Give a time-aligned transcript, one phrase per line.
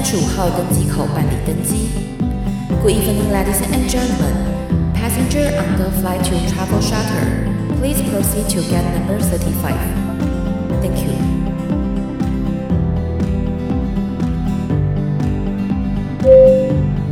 [0.00, 1.88] 三十五号登机口办理登机。
[2.82, 4.34] Good evening, ladies and gentlemen.
[4.94, 7.46] Passenger on the flight to Travel Charter,
[7.80, 9.76] please proceed to gate number thirty-five.
[10.80, 11.12] Thank you.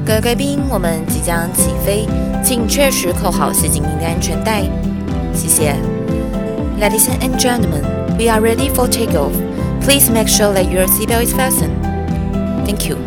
[0.06, 2.06] 各位贵宾，我们即将起飞，
[2.42, 4.62] 请确实扣好系紧您的安全带。
[5.32, 5.74] 谢谢。
[6.80, 7.82] Ladies and gentlemen,
[8.18, 9.32] we are ready for takeoff.
[9.80, 11.87] Please make sure that your seatbelt is fastened.
[12.69, 12.97] Thank you.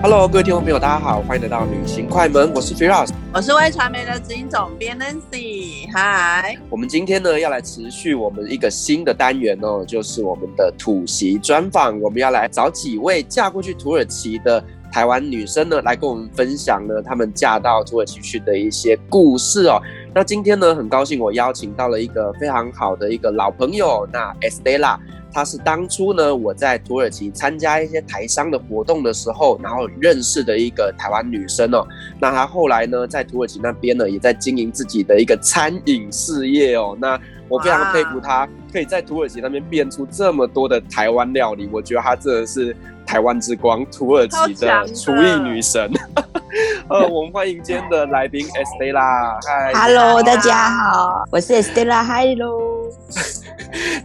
[0.00, 5.90] Hello，各位听众朋友，大家好，欢迎来到旅行快门，我是 Firas，我是微传媒的执行总编 Nancy。
[5.92, 14.62] 嗨，我们今天呢要来持续我们一个新的单元哦，就是我们的土席专访，我们要来找几位嫁过去土耳其的。
[14.92, 19.80] 台湾女生呢，来跟我们分享呢，她们嫁到土耳其去的一些故事哦。
[20.12, 24.98] 那今天呢，很高兴我邀请到了一个非常好的一个老朋友，那 Estela，
[25.32, 31.86] 她是当初呢我在土耳其参加一些台商的活动的时候，然后认识的一个台湾女生哦。
[32.20, 36.98] 那她后来呢，在土耳其那边呢，也在经营自己的一个餐饮事业哦。
[37.00, 37.16] 那
[37.48, 42.76] 我非常佩服她，可以在土耳其那边变出这么多的台湾料理，我觉得她真的是。
[43.10, 45.90] 台湾之光，土耳其的厨艺女神。
[46.88, 49.36] 呃，我们欢迎今天的来宾 Estela。
[49.44, 52.04] 嗨，Hello，大家好，我是 Estela。
[52.06, 52.88] Hello，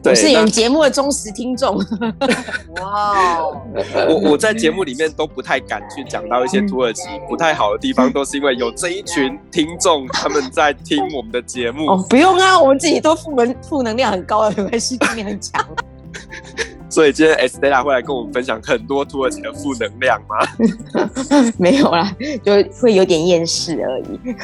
[0.04, 1.78] 我是你们节目的忠实听众。
[2.82, 3.46] 哇，
[4.10, 11.92] 我我在节目里面都不太敢去讲到一些土耳其不太好的地方，都是因为有这一群听众他们在听我们的节目。
[11.92, 15.64] 哦，不用啊，我们自己都负能负能量很高的，没关系，负能量很强。
[16.90, 20.38] 所以今天 Estela 会来跟我们分享很多土耳其的负能量吗？
[21.58, 24.36] 没有啦，就会有点厌世而已。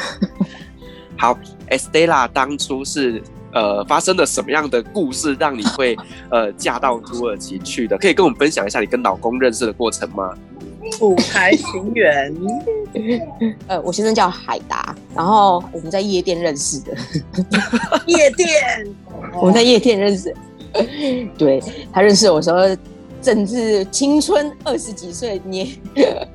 [1.18, 1.38] 好
[1.69, 3.22] ，Estela 当初是
[3.53, 5.96] 呃发生了什么样的故事，让你会
[6.31, 7.97] 呃嫁到土耳其去的？
[7.97, 10.34] 可以跟我们分享一下你跟老公认识的过程吗？
[10.97, 12.35] 土台情缘，
[13.68, 16.91] 呃，我先生叫海达，然后我们在夜店认识的。
[18.08, 18.50] 夜店，
[19.40, 20.35] 我们在夜店认识。
[21.38, 21.62] 对，
[21.92, 22.59] 他认识我的时候，
[23.22, 25.68] 正是青春二十几岁年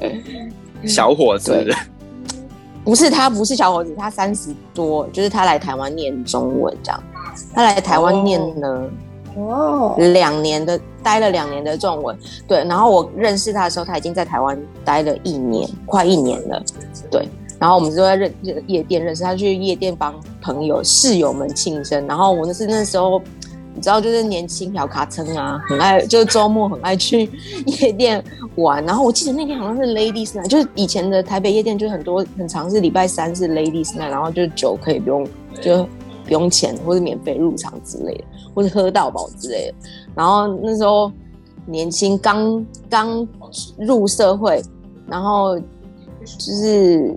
[0.87, 1.67] 小伙子。
[2.85, 7.03] 不是他，不是小伙子，他三十多，就是他来台湾念中文这样。
[7.53, 8.91] 他来台湾念了
[9.35, 12.17] 哦两年的，待了两年的中文。
[12.47, 16.63] 对，然后我认识他的时候，他已经在台湾待了一年，快一年了。
[17.11, 18.33] 对，然后我们就在认
[18.69, 23.21] 夜店认识，他去夜店帮朋友室友们庆生，然后我那是那时候。
[23.77, 27.31] 你知道，就是年轻小卡称啊，很爱，就是周末很爱去
[27.67, 28.83] 夜店玩。
[28.87, 35.29] 然后我记得那天好像是 Ladies Night，就是以前的台北夜店，就是很多很常是礼拜三是 Ladies Night，然后就酒可以不用，
[35.61, 35.87] 就
[36.25, 39.75] 不用钱或者免费入场之类的，或者喝到饱之类的。
[40.15, 41.13] 然后那时候
[41.67, 43.29] 年轻，刚刚
[43.79, 44.63] 入社会，
[45.07, 47.15] 然后就是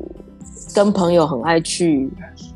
[0.75, 2.11] 跟朋友很爱去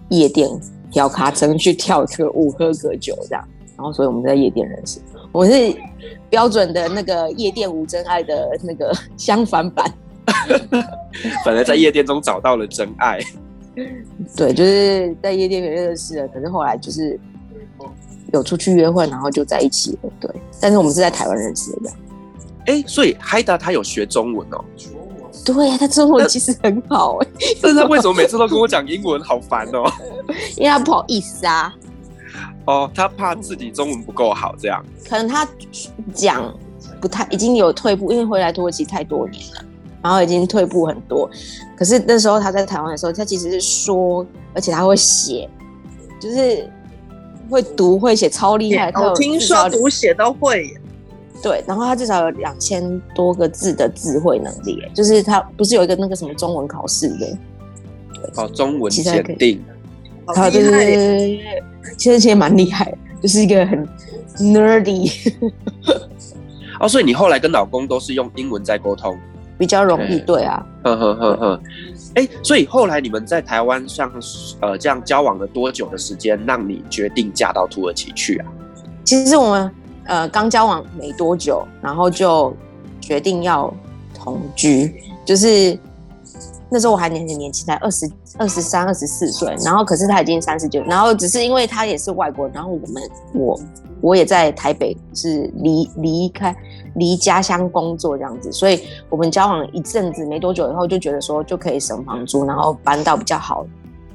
[0.09, 0.49] 夜店
[0.91, 3.47] 小卡称去跳个舞、喝个酒这样。
[3.83, 5.01] 然后，所以我们在夜店认识。
[5.33, 5.75] 我是
[6.29, 9.94] 标准的那个夜店无真爱的那个相反版。
[11.44, 13.19] 本来在夜店中找到了真爱。
[14.38, 17.19] 对，就是在夜店里认识了，可是后来就是
[18.31, 20.09] 有出去约会，然后就在一起了。
[20.17, 21.91] 对，但是我们是在台湾认识的。
[22.67, 24.63] 哎，所以海达他有学中文哦。
[25.44, 27.27] 对呀，他中文其实很好哎。
[27.61, 29.21] 但是为什么每次都跟我讲英文？
[29.21, 29.91] 好烦哦。
[30.55, 31.75] 因为他不好意思啊。
[32.66, 34.84] 哦，他怕自己中文不够好，这样。
[35.09, 35.47] 可能他
[36.13, 36.53] 讲
[37.01, 39.66] 不太，已经有退步，因为回来土耳其太多年了，
[40.01, 41.29] 然后已经退步很多。
[41.75, 45.50] 可是那时候他在台湾的时候，他其实是说，而且他会写，
[46.19, 46.69] 就是
[47.50, 48.91] 会读会写，超厉害。
[48.95, 50.74] 我听说读写都会。
[51.42, 57.38] 对，然后他至少有两千多个字的智慧能力，就是他不是有一个那个什么中文考试的？
[58.38, 59.62] 哦，中文检定。
[60.27, 61.63] 好，对对对，
[61.97, 63.88] 其实其实蛮厉害，就是一个很
[64.38, 65.31] nerdy。
[66.80, 69.18] 哦，所以你后来跟老公都是用英文在沟通，
[69.57, 70.65] 比较容易，对啊。
[70.83, 71.62] 呵呵呵呵。
[72.15, 74.12] 哎，所以后来你们在台湾像
[74.59, 78.45] 呃这样交往了多久的时间，让你决定嫁到土耳其去啊？
[79.03, 79.71] 其实我们
[80.06, 82.56] 呃刚交往没多久，然后就
[83.00, 83.74] 决定要
[84.13, 84.94] 同居，
[85.25, 85.77] 就是。
[86.73, 88.09] 那时候我还年很年轻，才二十
[88.39, 93.03] 二十三、二十四岁，然后可是他已经三十九，然后只是因为他也是外国人，然后我们
[93.35, 93.59] 我
[94.01, 96.55] 我也在台北是离离开
[96.95, 103.63] 离家乡工作这样子，所以我们交往一阵子没多久以后就觉得说就可以省房租，然后搬到比较好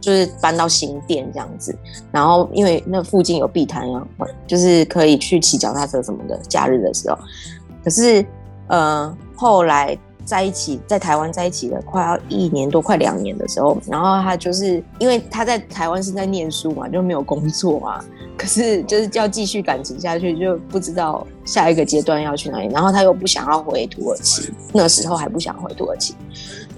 [0.01, 1.73] 就是搬到新店这样子，
[2.11, 4.03] 然后因为那附近有碧潭呀，
[4.49, 7.17] 就是可以去骑脚踏车什么的，假日的时候。
[7.85, 8.27] 可是，
[8.67, 9.97] 呃，后来
[10.29, 18.05] 在一起，在台湾在一起了快要一年多，快两年的时候，然后他就是因为他在台湾是在念书嘛，就没有工作嘛。
[18.37, 22.69] 可是就是要继续感情下去，就不知道下一个阶段要去哪里。
[22.69, 26.15] 然后他又不想要回土耳其，那时候还不想回土耳其，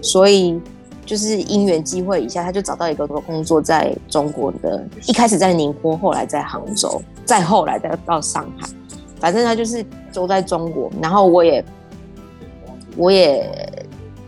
[0.01, 0.61] 所以。
[1.07, 8.69] 就是因缘机会一下，他就找到一个工作，在中国的，一开始在宁波，后来在杭州，再后来再到上海，
[9.19, 10.89] 反正他就是都在中国。
[11.03, 11.65] 然后我也，
[12.97, 13.49] 我也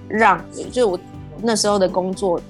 [0.08, 0.98] 让，就我
[1.42, 2.40] 那时候的工作，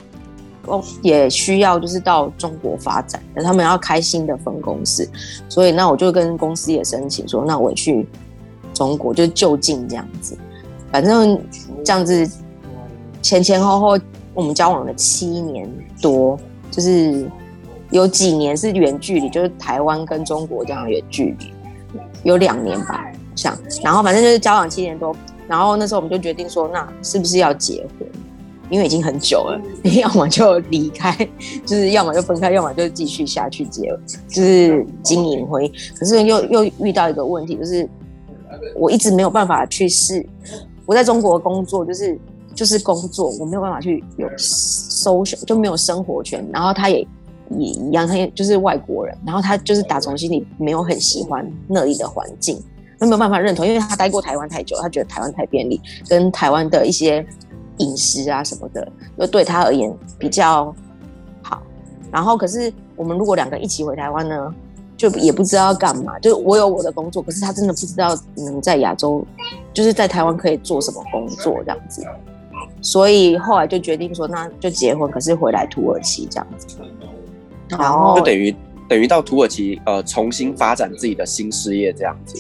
[1.01, 5.09] 也需要就是到中国发展，他们要开新的分公司，
[5.49, 8.07] 所以那我就跟公司也申请说，那我去
[8.73, 10.37] 中国就就近这样子，
[10.91, 11.41] 反正
[11.85, 12.31] 这样子
[13.21, 13.99] 前前后后。
[14.35, 15.71] 我们交往了七年
[16.01, 17.31] 多，就是
[17.91, 21.53] 有几年是远距离，就是台湾跟中国这样远距离，
[22.23, 23.05] 有两年吧，
[23.35, 25.15] 这样，然后反正就是交往七年多，
[25.49, 28.09] 然后那时候我们就决定说，那是不是要结婚？
[28.71, 29.61] 因为已经很久了，
[30.01, 31.15] 要么就离开，
[31.67, 33.95] 就是要么就分开，要么就继续下去结，
[34.29, 35.73] 就是经营婚姻。
[35.99, 37.89] 可是又又遇到一个问题，就是
[38.75, 40.25] 我一直没有办法去试，
[40.87, 42.19] 我在中国工作就是。
[42.55, 46.47] 就是工作，我没有办法去有 social，就没有生活圈。
[46.53, 46.99] 然后他也
[47.57, 52.63] 也一样，他也就是外国人，然后他就是打从心里没有很喜欢那里的环境，
[53.03, 57.27] 他没有办法认同，因为他待过台湾太久，他觉得台湾太便利，跟台湾的一些
[57.79, 58.87] 饮食啊什么的，
[59.19, 60.73] 就对他而言比较
[61.43, 61.61] 好。
[62.13, 64.55] 然后可是我们如果两个一起回台湾呢，
[64.97, 66.17] 就也不知道要干嘛。
[66.21, 69.27] 就我有我的工作，可是他真的不知道能在亚洲，
[69.75, 72.07] 就是在台湾可以做什么工作这样子。
[72.81, 76.77] 所以后来就决定说，那就结婚，可是回来土耳其这样子，
[77.69, 78.55] 然后就等于
[78.89, 82.37] 等于到土耳其呃重新发展自己的新事业这样子。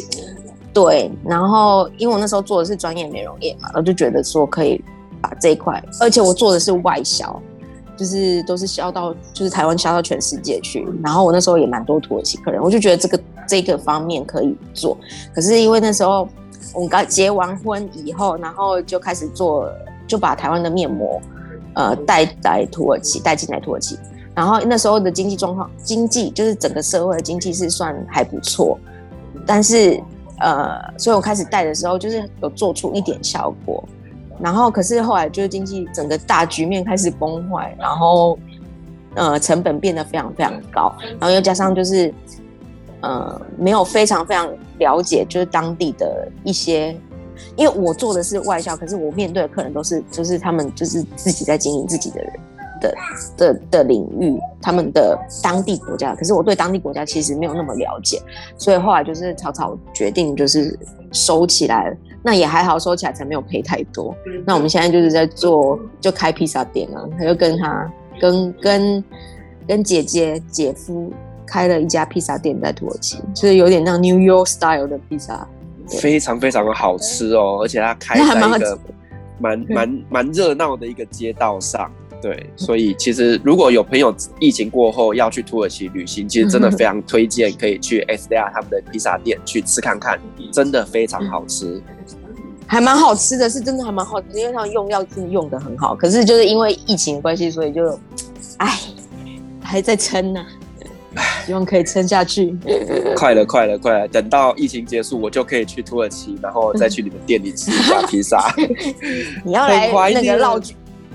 [0.72, 4.82] 对，然后因为我那时候做的是专业美容业嘛，我就觉得说可以
[5.20, 7.40] 把这一块，而且我做的是外销，
[7.96, 10.86] 就是都是销到就是台湾销到全世界去。
[11.02, 14.96] 然后我那时候也蛮多土耳其客人，我就觉得这个这个方面可以做。
[15.34, 16.28] 可是因为那时候
[16.74, 19.70] 我们刚结完婚以后，然后就开始做。
[20.04, 21.19] 就把台湾的面膜，
[21.74, 23.98] 呃，带来土耳其，带进来土耳其。
[24.34, 28.78] 然后那时候的经济状况，经济就是整个社会的经济是算还不错，
[29.46, 29.98] 但是
[30.42, 33.82] 呃，所以我开始带的时候，就是有做出一点效果。
[34.40, 38.38] 然后可是后来就是经济整个大局面开始崩坏，然后
[39.14, 42.12] 呃，成本变得非常非常高，然后又加上就是
[43.00, 44.48] 呃，没有非常非常
[44.78, 46.98] 了解，就是当地的一些。
[47.56, 52.32] 因为我做的是外销，可是我面对的客人都是，就是他们就是自己在经营自己的人
[52.82, 52.94] 的
[53.37, 56.14] 的的领域，他们的当地国家。
[56.14, 58.20] 可是我对当地国家其实没有那么了解，
[58.58, 60.79] 所以后来就是草草决定就是
[61.12, 61.96] 收起来了。
[62.23, 64.14] 那也还好，收起来才没有赔太多。
[64.44, 69.05] 那我们现在就是在做，就开披萨店啊，他就跟他跟跟
[69.67, 71.12] 跟姐姐姐夫
[71.46, 75.49] 开了一家披萨店在土耳其，就是有点像 New York style 的披萨。
[76.00, 78.79] 非常非常的好吃哦，而且他开在一个
[79.39, 81.91] 蛮蛮蛮热闹的一个街道上，
[82.22, 90.17] 对，所以其实如果有朋友疫情过后要去土耳其旅行，其实真的非常推荐可以去 Esther 他们的披萨店去吃看看，
[90.52, 91.82] 真的非常好吃，
[92.67, 97.98] 还蛮好吃的，是真的还蛮好吃，因为他们用药是用的很好，可是就是因为疫情关系，所以就，
[98.58, 98.79] 哎，
[99.60, 100.41] 还在撑呢。
[101.44, 102.56] 希望可以撑下去。
[103.14, 104.08] 快了，快了，快了！
[104.08, 108.50] 等到疫情结束，我就可以去土耳其，然后再去你们店里吃一下披萨。
[109.44, 110.74] 你要来那个绕军，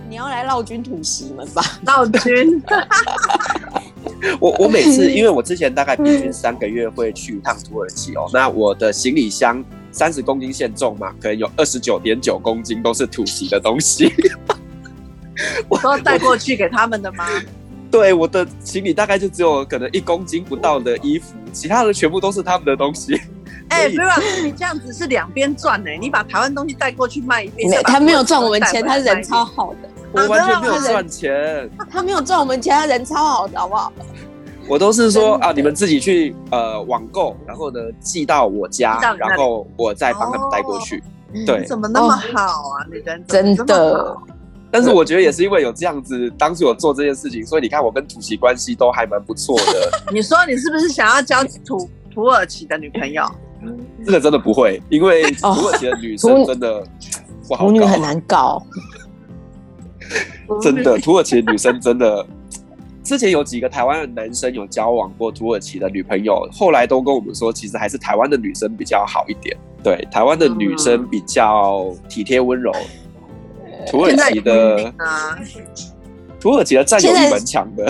[0.10, 1.62] 你要来绕军土席们吧？
[1.86, 2.62] 绕军。
[4.40, 8.28] 我我每次，因为我之前大概平均三个月会去一趟土耳其哦。
[8.34, 14.12] 那我的行李箱三十公斤限重嘛，可能有二十九点九公斤都是土席的东西。
[15.68, 17.28] 我 都带过去给他们的吗？
[17.92, 23.20] 对，我的行李大概就只有可能一公斤不到的衣服，其他的全部都是他们的东西。
[23.70, 25.90] 哎，不是，你这样子是两边赚呢。
[26.02, 31.70] 你把台湾东西带过去卖一遍，他没有赚我们钱，他人超好的，我完全没有赚钱。
[31.90, 33.92] 他没有赚我们钱，他人超好的，好不好？
[34.70, 41.02] 我都是说啊，你们自己去呃网购，然后呢寄到我家，然后我再帮他们带过去。
[41.46, 42.84] 对，怎么那么好啊？
[42.92, 44.16] 你人真的。
[44.70, 49.90] 但是我觉得也是因为有这样子，当初有做这件事情，所以你看我跟土席关系都还蛮不错的。
[50.12, 53.24] 你说你是不是想要交土土耳其的女朋友？
[54.06, 56.84] 这个真的不会，因为土耳其的女生 真的
[57.48, 58.62] 不好搞，土女很难搞。
[60.62, 62.26] 真的，土耳其女生真的
[63.04, 69.56] 之前有几个台湾的男生有交往过土耳其的女朋友，后来都跟我们说，其实还是台湾的女生比较好一点。
[69.84, 72.72] 对，台湾的女生比较体贴温柔，
[73.90, 74.94] 土耳其的
[76.40, 77.86] 土耳其的占有欲蛮强的。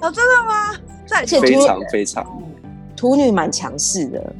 [0.00, 0.74] 哦，真的吗？
[1.06, 2.42] 在非常非常，
[2.96, 4.34] 土女蛮强势的。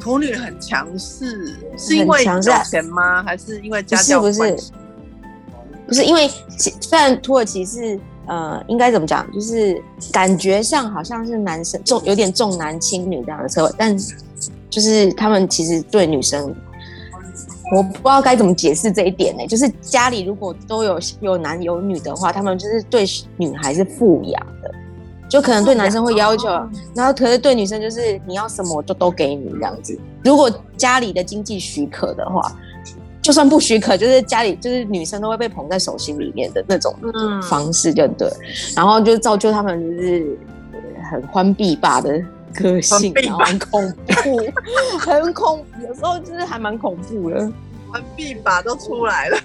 [0.00, 3.22] 土女很强势，是因为有钱吗？
[3.22, 4.20] 还是因为家教？
[4.20, 4.72] 不是，不是，
[5.88, 6.30] 不是因为
[6.80, 9.30] 虽然土耳其是呃，应该怎么讲？
[9.32, 9.80] 就是
[10.12, 13.96] 感觉上好像是男生重有点重男轻女这样的社会，但
[14.68, 16.54] 就是他们其实对女生，
[17.74, 19.46] 我不知道该怎么解释这一点呢、欸。
[19.46, 23.04] 就是家里如果都有有男有女的话，他们就是对
[23.36, 24.74] 女孩是富养的。
[25.28, 26.48] 就可能对男生会要求，
[26.94, 29.98] 然后可是对女生就是你要什么我就都给你这样子。
[30.24, 32.40] 如果家里的经济许可的话，
[33.20, 36.94] 就算不许可，就是家里就是女生都会被捧在手心里面的那种
[37.42, 38.30] 方式，就对。
[38.76, 40.38] 然后就造就他们就是
[41.10, 42.22] 很欢必霸的
[42.54, 44.38] 个性，然后很恐怖，
[45.00, 47.50] 很恐，有时候就是还蛮恐怖的，
[47.90, 49.38] 欢必霸都出来了。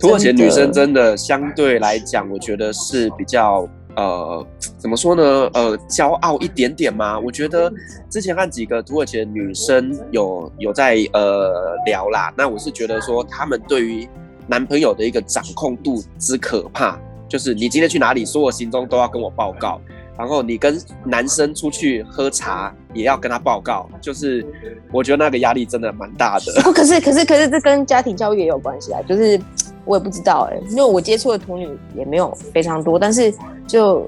[0.00, 3.68] 土耳其女生真的相对来讲，我觉得是比较。
[3.98, 4.46] 呃，
[4.78, 5.22] 怎么说呢？
[5.54, 7.18] 呃，骄傲一点点吗？
[7.18, 7.68] 我觉得
[8.08, 12.32] 之前和几个土耳其的女生有有在呃聊啦。
[12.36, 14.08] 那我是觉得说，她们对于
[14.46, 16.96] 男朋友的一个掌控度之可怕，
[17.28, 19.80] 就是你今天去哪里，所有行踪都要跟我报告。
[20.16, 23.88] 然后你跟男生出去喝茶，也要跟他报告。
[24.00, 24.46] 就是
[24.92, 26.72] 我觉得那个压力真的蛮大的。
[26.72, 29.40] 可是可是可是这跟家庭教育也有关系啊，就是。
[29.88, 31.66] 我也不知道哎、欸，因为我接触的土女
[31.96, 33.32] 也没有非常多，但是
[33.66, 34.06] 就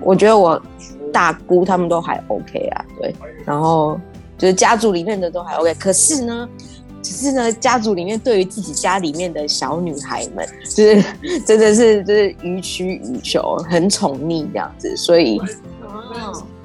[0.00, 0.60] 我觉得我
[1.12, 3.12] 大姑他们都还 OK 啊，对，
[3.44, 4.00] 然后
[4.38, 6.48] 就是家族里面的都还 OK，可是呢，
[7.02, 11.02] 只是呢家族里面对于自己家里面的小女孩们，就是
[11.44, 15.40] 真的是就是予取予求，很宠溺这样子，所以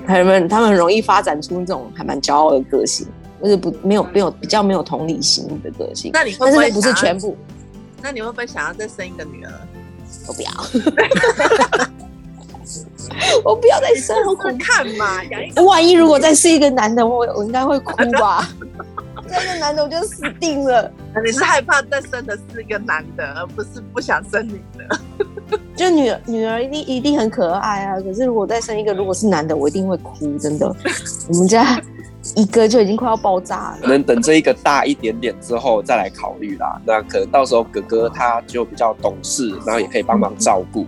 [0.05, 3.07] 他们他们很容易发展出那种还蛮骄傲的个性，
[3.41, 7.35] 就是不没有没有比较没有同理心的个性，那你会不会但是不是全部？
[8.07, 9.51] 那你会不会想要再生一个女儿？
[10.27, 10.49] 我不要，
[13.43, 15.19] 我不要再生，好恐看嘛！
[15.65, 18.47] 万一如果再是一个男的，我我应该会哭吧？
[19.27, 20.89] 再一个男的我就死定了。
[21.25, 25.59] 你是害怕再生的是一个男的，而不是不想生女的？
[25.75, 27.99] 就女儿女儿一定一定很可爱啊！
[27.99, 30.73] 可是如果再生一个，如果是男的，我一定会哭，真的。
[31.27, 31.77] 我们家。
[32.35, 36.79] 一个就已经快要爆炸了，可能等这一个大一点点之后再来考虑啦。
[36.85, 40.85] 那可能到时候哥哥他就比较懂事，然后也可以帮忙照顾。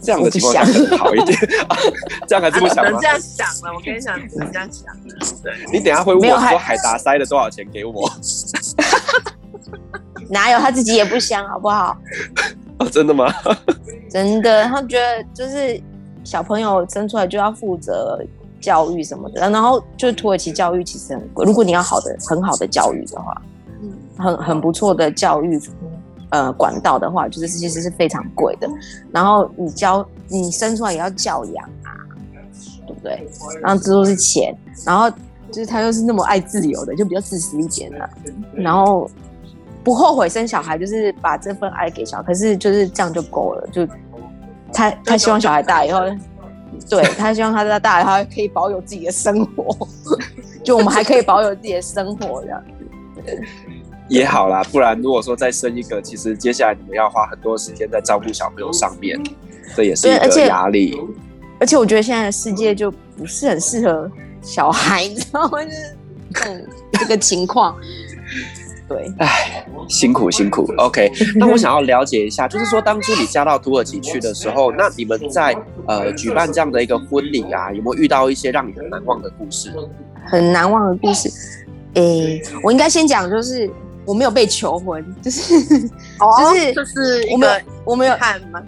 [0.00, 1.38] 这样的情况下更好一点。
[2.28, 2.98] 这样还是不想吗？
[3.00, 4.94] 这样想了，我跟你讲，你这样想。
[5.42, 8.10] 对，你等下会问我说海达塞了多少钱给我？
[10.28, 11.96] 哪有他自己也不想，好不好？
[12.78, 13.32] 哦，真的吗？
[14.10, 15.80] 真的，他觉得就是
[16.22, 18.22] 小朋友生出来就要负责。
[18.64, 21.44] 教育什么的，然后就是土耳其教育其实很贵。
[21.44, 23.42] 如果你要好的、很好的教育的话，
[23.82, 25.60] 嗯，很很不错的教育
[26.30, 28.66] 呃管道的话，就是其实是非常贵的。
[29.12, 31.92] 然后你教你生出来也要教养啊，
[32.86, 33.28] 对不对？
[33.60, 34.56] 然后这都是钱，
[34.86, 35.10] 然后
[35.50, 38.08] 就是他又是那么爱自由的，就比较自私一点啊。
[38.54, 39.10] 然后
[39.84, 43.68] 不后悔生小孩，就是把这份爱给小孩，可是就是这样就够了。
[43.70, 43.86] 就
[44.72, 46.00] 他他希望小孩大以后。
[46.88, 49.88] 对，他希望他在大，他可以保有自己的生活，
[50.62, 52.62] 就我们还可以保有自己的生活这样
[53.24, 53.42] 子，
[54.08, 54.62] 也好啦。
[54.64, 59.18] 不然如果说再生一个，其实接下来你们要花很多时间在照顾小朋友上面，
[59.74, 61.00] 这也是一个压力。
[61.58, 64.10] 而且我觉得现在的世界就不是很适合
[64.42, 65.64] 小孩，你知道吗？
[65.64, 65.96] 就是
[66.44, 67.76] 嗯，这个情况。
[68.86, 70.70] 对，哎，辛苦辛苦。
[70.76, 75.56] OK， 那我想要了解一下，就是说当初你嫁到土耳其去的时候， 那你们在
[75.88, 79.72] 呃举办这样的一个婚礼啊，有没有遇到一些让你很难忘的故事？
[80.26, 81.30] 很难忘的故事，
[81.94, 83.70] 哎、欸，我应该先讲，就是
[84.04, 85.54] 我没有被求婚， 就是、
[86.20, 88.62] 哦、就是就是我们我没有看吗？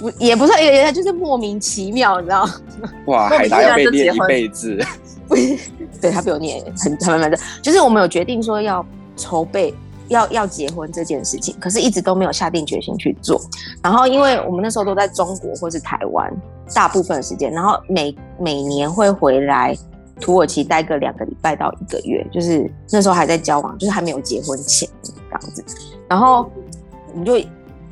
[0.00, 2.54] 不，也不是，也也就是莫名其妙，你知道吗？
[3.06, 4.78] 哇，海达要被念一辈子，
[5.26, 5.56] 不是，
[6.00, 8.84] 对他被我念很很蛮的，就是我们有决定说要。
[9.16, 9.74] 筹备
[10.08, 13.40] 要要结婚这件事情，可是一直都没有下定决心去做。
[13.82, 16.30] 然后，因为我们那时候都在中国或是台湾，
[16.74, 19.76] 大部分的时间，然后每每年会回来
[20.20, 25.64] 土耳其待个两个礼拜到一个月，就是那时候还在交往，就是还没有结婚前这样子。
[26.08, 26.50] 然后
[27.12, 27.40] 我们就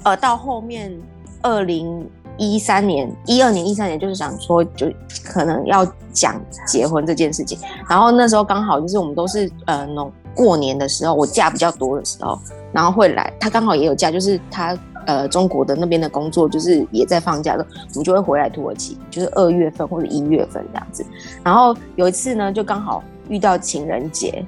[0.03, 0.97] 呃到后面
[1.41, 2.07] 二零
[2.39, 4.87] 一三年、一二年、一三年，就是想说就
[5.25, 7.59] 可能要讲结婚这件事情。
[7.89, 10.13] 然后那时候刚好就是我们都是呃农。
[10.35, 12.39] 过年的时候，我假比较多的时候，
[12.73, 14.75] 然后会来，他刚好也有假，就是他
[15.05, 21.05] 呃中国的那边的工作，就是也在放假的，我们就会回来土耳其，就是二月份或者一月份这样子。
[21.45, 24.43] 然后有一次呢，就刚好遇到情人节，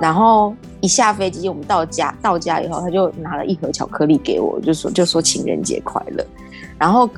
[0.00, 6.24] 然后一下飞机，我们到家到家以后，他就拿了一盒巧克力给我，就说就说情人节快乐。
[6.80, 7.08] 然后。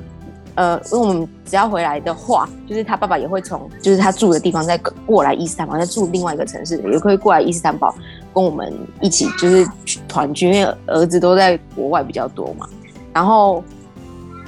[0.55, 7.91] 呃，因为我们只要回来的话，就是他爸爸也会从，就是他住的地方再过来伊斯坦堡，再住另外一个城市，也可以过来伊斯坦堡
[8.31, 9.67] 跟我们一起就是
[10.07, 12.69] 团聚，因为儿子都在国外比较多嘛。
[13.11, 13.63] 然后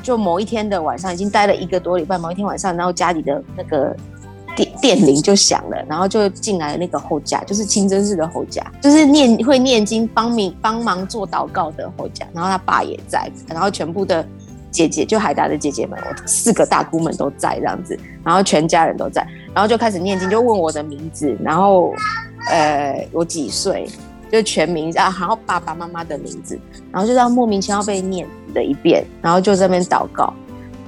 [0.03, 3.95] 就某一天的晚上，已经待了一个多礼拜，某一天晚上，然后家里的那个
[4.55, 14.23] 电电铃就响了，然后就进来了那个后家，就是清真寺的后家，就是念会念经帮你帮忙做祷告的后家，然后他爸也在，然后全部的。
[14.75, 21.93] 姐姐就海达的姐姐们，我四个大姑们都在这样子，然后全家人都在，然后就开始念经，就问我的名字，然后
[22.51, 23.87] 呃我几岁，
[24.29, 26.59] 就全名啊，然后爸爸妈妈的名字，
[26.91, 30.33] 然后就这样莫名其妙被念了一遍，然后就这边祷告，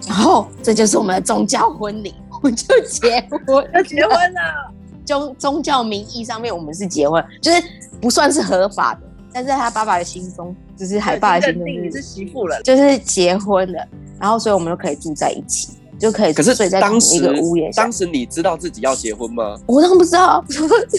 [0.05, 2.13] 然后这就是我们的宗教婚礼，
[2.43, 4.73] 我就结婚，要结婚了，
[5.07, 7.63] 宗宗教名义上面我们是结婚，就是
[8.01, 9.01] 不算是合法的。
[9.33, 13.87] 但是在他爸爸的心中，就是海爸的心中，你是媳妇了，就是结婚了，
[14.19, 15.69] 然后所以我们就可以住在一起，
[15.99, 17.83] 就可以睡在同一个屋檐下。
[17.83, 19.57] 当时你知道自己要结婚吗？
[19.67, 20.43] 我当然不知道，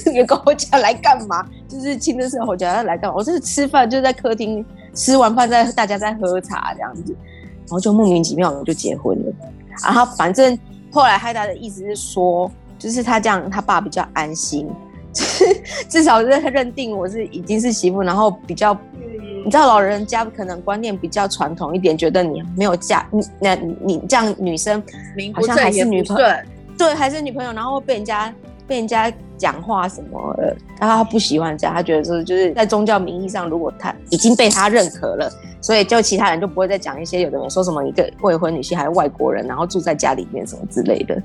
[0.06, 1.44] 你跟我讲来干嘛？
[1.68, 3.16] 就是亲的时候我讲要来干嘛？
[3.16, 9.32] 我是吃饭，就在客厅吃完饭，在大家在喝茶这样子，然后就莫名其妙我就结婚了。
[9.84, 10.58] 然后反正
[10.90, 14.68] 后来海达的意思是说，就是他这样，他爸比较安心。
[15.88, 18.76] 至少是认定我是已经是媳妇，然后比较，
[19.44, 24.82] 你知道老人家可能观念比较传统一点，觉得你没有嫁，你那你，你这样女生
[25.34, 26.26] 好像还是女朋友，
[26.76, 28.32] 对，还是女朋友，然后被人家
[28.68, 35.28] 被人家讲话什么的，然后他不喜欢这样，他觉得说就是在宗教名义上，如果他已经被他认可了。
[35.60, 41.20] 所以，就其他人就不会再讲一些有的人说什么一个未婚女性还是外国人，然后住在家里面什么之类的，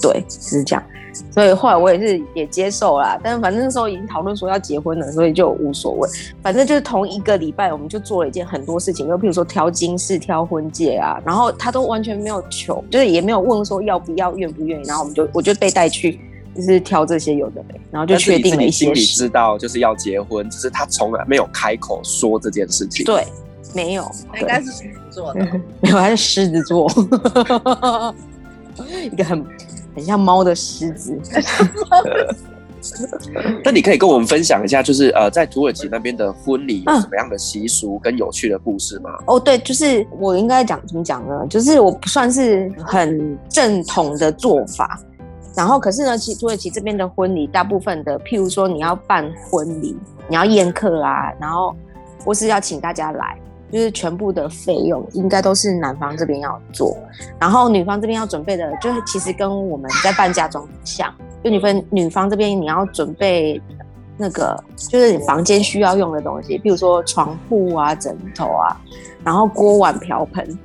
[0.00, 0.82] 对，就是这样。
[1.30, 6.08] 所以后来我也是也接受啦，但是反正那时候已经讨论说要结婚了，所以就无所谓。
[6.42, 16.18] 反正就是同一个礼拜，我们就做了一件很多事情，就譬如说挑金饰、挑婚戒啊，然后他都完全没有求，就是也没有问说要不要、愿不愿意，然后我们就我就被带去，
[16.54, 18.86] 就是挑这些有的没，然后就确定了一些。
[18.88, 23.04] 你心里知道就是要结婚，只是他从来没有开口说这件事情。
[23.04, 23.24] 对。
[23.74, 25.40] 没有，他应该是狮子座的，
[25.82, 26.88] 没有，他是狮子座，
[29.10, 29.44] 一个很
[29.96, 31.18] 很像猫的狮子。
[33.64, 39.10] 那你可以跟我们分享一下，就是呃，在土耳其那边的婚礼有什么样的习俗跟有趣的故事吗？
[39.26, 41.44] 哦，对，就是我应该讲怎么讲呢？
[41.50, 45.00] 就是我不算是很正统的做法，
[45.56, 49.96] 然后可是呢，其土耳其这边的婚礼，大部分的，譬如说你要办婚礼，
[50.28, 51.74] 你要宴客啊，然后
[52.24, 53.38] 或是要请大家来。
[53.72, 56.96] 就是全部的费用应该都是男方这边要做，
[57.40, 61.12] 然后女方这边要准备的，就是其实跟我们在办嫁妆很像。
[61.42, 63.60] 就女方女方这边你要准备
[64.16, 68.80] 那个，就是你房间需要用的东西，比如说床铺啊、枕头啊，
[69.24, 70.56] 然后锅碗瓢盆，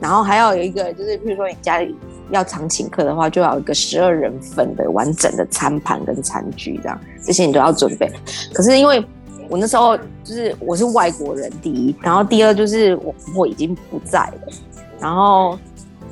[0.00, 1.94] 然后还要有一个，就是譬如说你家里
[2.30, 8.10] 要常请客的话，就要有一个十二人份的完整的餐盘跟餐具，这样这些你都要准备。
[8.52, 9.04] 可是因为
[9.48, 14.52] 我那时候就是我是外国人，第一，然后第二就是我婆婆已经不在了，
[15.00, 15.58] 然后，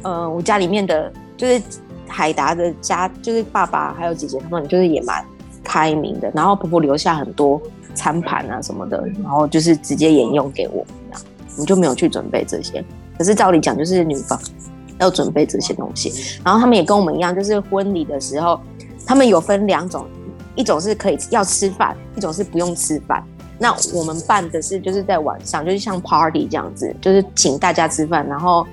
[0.02, 1.60] 呃，我家里面的就是
[2.06, 5.24] 海达的家，就是爸爸还有姐姐他们就是也蛮
[5.64, 7.60] 开明的，然后婆婆留下很多
[7.92, 11.20] 餐盘啊什么的，然后就是直接沿用给我们，
[11.54, 12.84] 我们就没有去准备这些。
[13.18, 14.38] 可是照理讲，就是女方
[14.98, 18.60] 要准备这些东西，然后他们也跟我们一样，就是婚礼的时候，
[19.06, 20.06] 他们有分两种。
[20.56, 23.20] 一种是可以要吃饭，一种是不用吃饭。
[23.58, 28.64] 那我们办的是就是在晚上，就是像 party 这样子，就是请大家吃饭，然后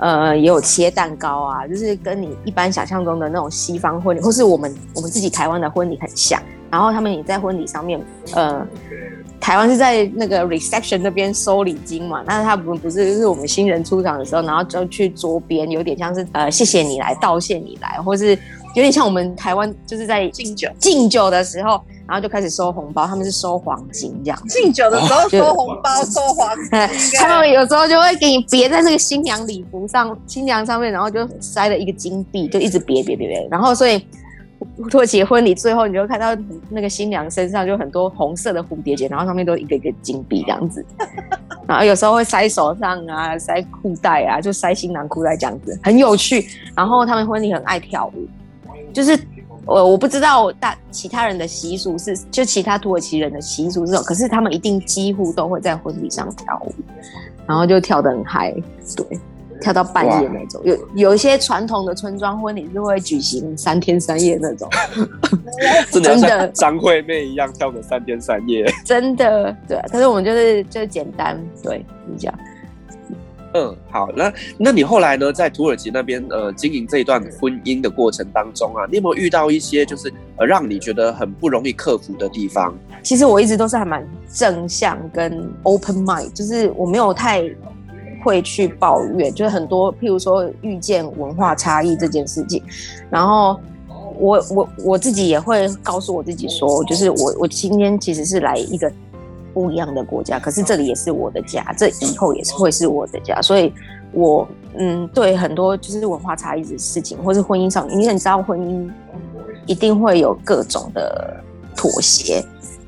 [0.00, 6.42] 呃也有切蛋糕啊，就是跟你一般想象中的那种西方婚礼，或是我们我们自己台湾的婚礼很像。
[6.70, 8.00] 然后他们也在婚礼上面，
[8.34, 8.66] 呃，
[9.40, 18.38] 台湾是在那个 reception 那边收礼金嘛，那他们不是就是我们新人出场的时候，然后就去桌边，有点像是呃谢谢你来，道谢你来，或是。
[18.76, 23.04] 有点像我们台湾，就是在敬酒敬酒的时候，然后就开始收红包。
[23.04, 24.40] 他们是收黄金这样。
[24.46, 26.70] 敬酒的时候收红包，收黄金。
[27.18, 33.48] 他们有时候就会给你别在那个新娘礼服上，新娘上面，然后就塞了一个金币，就一直别别别别。
[33.50, 34.00] 然后所以
[34.88, 36.34] 土耳其婚礼最后，你就看到
[36.68, 40.84] 那个新娘身上就很多红色的蝴蝶结，然后上面都一个一个金币这样子。
[41.66, 46.46] 然后有时候会塞手上啊，塞裤带啊，就塞新郎裤带这样子，很有趣。
[46.74, 48.26] 然后他们婚礼很爱跳舞。
[48.92, 49.16] 就是
[49.66, 56.74] 我我不知道大其他人的习俗是，就其他土耳其人的习俗是，可是他们一定几乎都会在婚礼上跳舞。
[57.46, 58.54] 然后就跳得很嗨，
[58.96, 59.18] 对，
[59.60, 60.60] 跳到半夜那种。
[60.64, 64.68] 有有一些传统的村庄婚礼是会举行三天三夜那种，
[65.92, 69.78] 真的像张惠妹一样跳个三天三夜， 真的对。
[69.90, 71.84] 可是我们就是就是简单，对，
[72.18, 72.34] 这样。
[73.52, 82.72] 嗯，好，那那你后来呢，在土耳其那边呃经营这一段婚姻的过程当中啊，你有没有遇到一些就是呃让你觉得很不容易克服的地方？
[83.02, 87.42] 其实我一直都是还蛮正向跟 open mind，就是我没有太
[88.22, 92.62] 会去抱怨，就是很多譬如说遇见文化差异这件事情，
[93.10, 93.58] 然后
[94.18, 98.90] 我我我自己也会告诉我自己说，就是我我今天其实是来一个。
[99.52, 103.72] 不一样的国家，可是这里也是我的家，这以后也是会是我的家，所以
[104.12, 104.46] 我
[104.78, 108.88] 嗯，对很多就是文化差异的事情，或是婚姻上，因为你知道婚姻
[109.66, 111.42] 一定会有各种的
[111.74, 112.40] 妥协，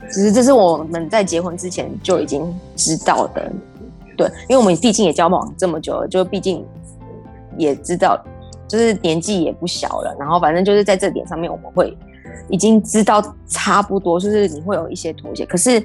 [0.09, 3.51] 其实这是我们在结婚之前就已经知道的，
[4.17, 6.65] 对，因为我们毕竟也交往这么久了，就毕竟
[7.57, 8.23] 也知道，
[8.69, 11.97] 就是年纪也不小了，然后反正就是在这点上面，我们会
[12.49, 15.83] 已经知道差不多，就是你会有一些妥协，可是。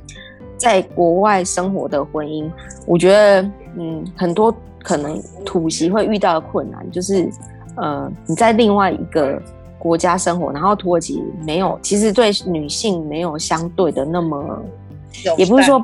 [0.59, 2.49] 在国外生活的婚姻，
[2.87, 7.29] 我觉得，嗯，很多可能土媳会遇到的困难，就是，
[7.75, 9.39] 呃，你在另外一个
[9.77, 14.59] 国家生活，然后土耳其没有，其实对女性没有相对的那么，
[15.37, 15.77] 也不是说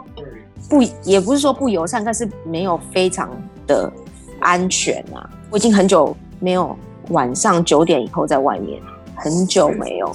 [0.69, 3.30] 不，也不是说不友善，但是没有非常
[3.67, 3.91] 的
[4.39, 5.30] 安全啊。
[5.49, 6.76] 我已经很久没有
[7.10, 8.82] 晚上九点以后在外面，
[9.15, 10.12] 很久没有，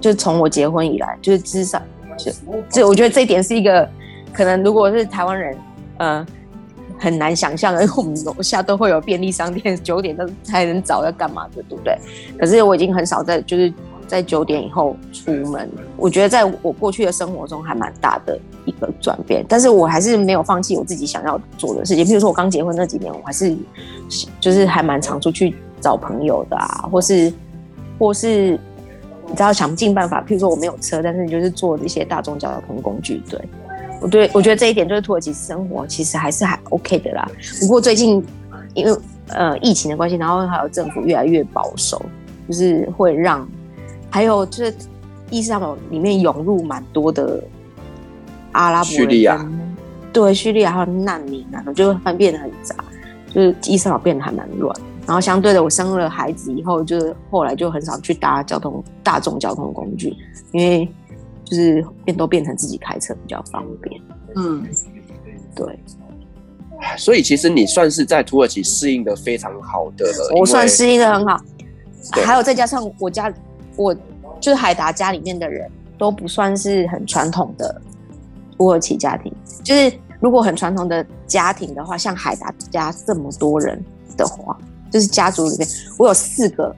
[0.00, 1.80] 就是从我结婚以来，就是至少。
[2.16, 2.32] 就，
[2.70, 3.88] 这我觉得这一点是一个
[4.32, 5.56] 可能，如果是台湾人，
[5.98, 6.26] 呃，
[6.96, 11.98] 很难想象的，因为我们楼下都会有便利商店，九点都才能找要干嘛的，对不对？
[12.38, 13.72] 可是我已经很少在就是
[14.14, 22.04] 在九点以后出门，我觉得在我过去的生活中还蛮大的一个转变，但是我还是没有放弃我自己想要做的事情。
[22.04, 23.56] 比如说我刚结婚那几年，我还是
[24.40, 27.32] 就是还蛮常出去找朋友的啊，或是
[27.98, 28.58] 或是。
[29.26, 33.22] 你知道想尽办法，譬如说我没有车，但是你就是坐这些大众交通工具。
[33.30, 33.40] 对，
[34.02, 37.26] 我对我觉得这一点就是土耳其生活其实还是还 OK 的啦。
[37.58, 38.22] 不过最近
[38.74, 38.94] 因为
[39.28, 42.02] 呃疫情的关系，然后还有政府越来越保守，
[42.46, 43.48] 就是会让
[44.14, 44.72] 还有就是
[45.28, 47.42] 伊斯兰堡里面涌入蛮多的
[48.52, 49.44] 阿拉伯人，叙利亚，
[50.12, 52.76] 对，叙利亚还有难民啊，就会变得很杂，
[53.34, 54.72] 就是伊斯兰堡变得还蛮乱。
[55.04, 60.14] 然后相对的，我生了孩子以后，就是后来就很少去搭交通大众交通工具，
[60.52, 60.88] 因为
[61.42, 64.00] 就是变都变成自己开车比较方便。
[64.36, 64.64] 嗯，
[65.56, 65.76] 对。
[66.96, 70.36] 所以其实你算是在土耳其适应的非常好的了。
[70.38, 71.40] 我算适应的很好，
[72.24, 73.34] 还有再加上我家，
[73.76, 73.94] 我
[74.40, 77.80] 就是海达家里面的人都不算是很传统的
[78.56, 79.32] 土耳其家庭。
[79.62, 83.82] 就是如果很传统的家庭的话，像海达家这么多人
[84.16, 84.56] 的话。
[84.90, 86.72] 就是家族里面，我有四个，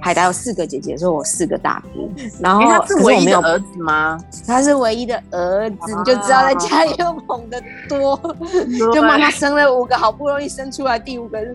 [0.00, 2.10] 海达有四个姐姐，所以我四个大姑。
[2.40, 4.18] 然后他是唯一的儿子吗？
[4.46, 8.18] 他是唯一的儿子，你就知道在家里又捧得多，
[8.94, 11.54] 就妈妈生了五个，好不容易生出来第五个是，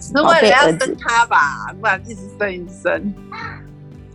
[0.00, 3.14] 是为了要生他吧，不然一直生一生。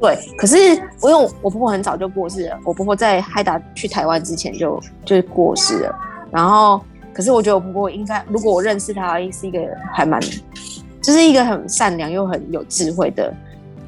[0.01, 0.57] 对，可是
[0.99, 5.95] 我因为我婆婆很早就过世了，我婆婆在海达去台湾之前就就过世了。
[6.31, 6.81] 然后，
[7.13, 9.59] 可是我觉得我婆婆应该，如果我认识她，是一个
[9.93, 10.19] 还蛮。
[11.03, 13.33] 就是一个很善良又很有智慧的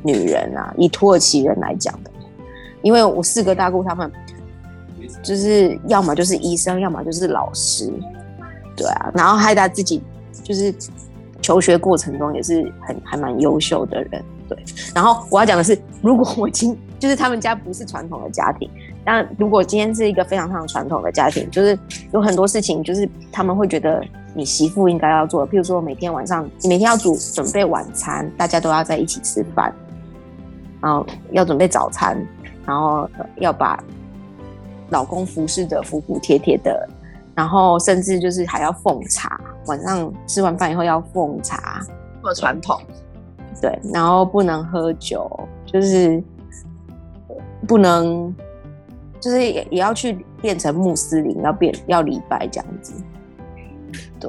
[0.02, 2.10] 女人啊，以土耳其人来讲的，
[2.82, 4.12] 因为我四个大姑他们，
[5.21, 7.93] 就是要么就是医生，要么就是老师，
[8.76, 10.02] 对啊，然后海达自己
[10.41, 10.73] 就是
[11.39, 14.58] 求学过程中也是很还蛮优秀的人，对。
[14.93, 18.69] 然后我要讲的是，如果我今就是他们家不是传统的家庭，
[19.03, 21.77] 但如果今天是一个非常非常传统的家庭，就是
[22.12, 24.03] 有很多事情，就是他们会觉得。
[24.36, 29.71] 你媳妇应该要做，譬如说每天晚上，你每天要煮准备晚餐，大家都要在一起吃饭，
[30.82, 32.17] 然后要准备早餐，
[32.65, 33.79] 然后要把
[34.89, 36.89] 老公服侍的服服帖帖的，
[37.36, 41.79] 然后甚至就是还要奉茶，晚上吃完饭以后要奉茶，
[42.19, 42.82] 这么传统。
[43.62, 45.30] 对，然后不能喝酒，
[45.66, 46.22] 就是
[47.68, 48.34] 不能，
[49.20, 52.94] 就是也也要去变成穆斯林，要变要礼拜这样子。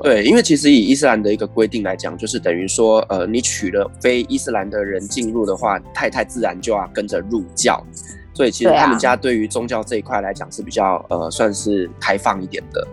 [0.03, 7.81] 对，因为其实以伊斯兰的一个规定来讲，就是等于说，呃，你娶了非伊斯兰的人进入的话，太太自然就要跟着入教。
[8.33, 12.85] 所以其实他们家对于宗教这一块来讲是比较呃，算是开放一点的。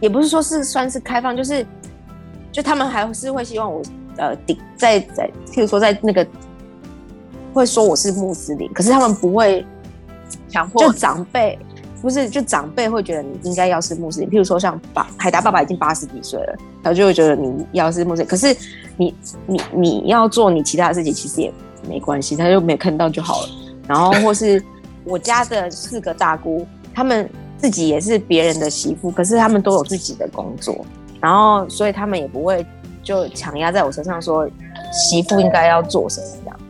[0.00, 1.64] 也不是说是算是开放，就是
[2.50, 3.80] 就他们还是会希望我
[4.18, 6.26] 呃顶，在在，譬如说在那个
[7.54, 9.64] 会说我是穆斯林，可是他们不会
[10.48, 11.58] 强迫，就长辈。
[12.00, 18.56] 不是就长辈会觉得你应该要是穆斯林，譬如说像爸海达爸爸已经八十几岁了，他就会觉得你要是穆斯林，可是
[18.96, 19.12] 你
[19.48, 21.52] 你你要做你其他的事情，其实也
[21.88, 23.48] 没关系，他就没看到就好了。
[23.88, 24.62] 然后或是
[25.02, 30.86] 我家的四个大姑，他们自己也是别人的媳妇，可是他们都有自己的工作，
[31.20, 32.64] 然后所以他们也不会
[33.08, 34.46] 就强压在我身上说
[34.92, 36.60] 媳妇应该要做什么这样。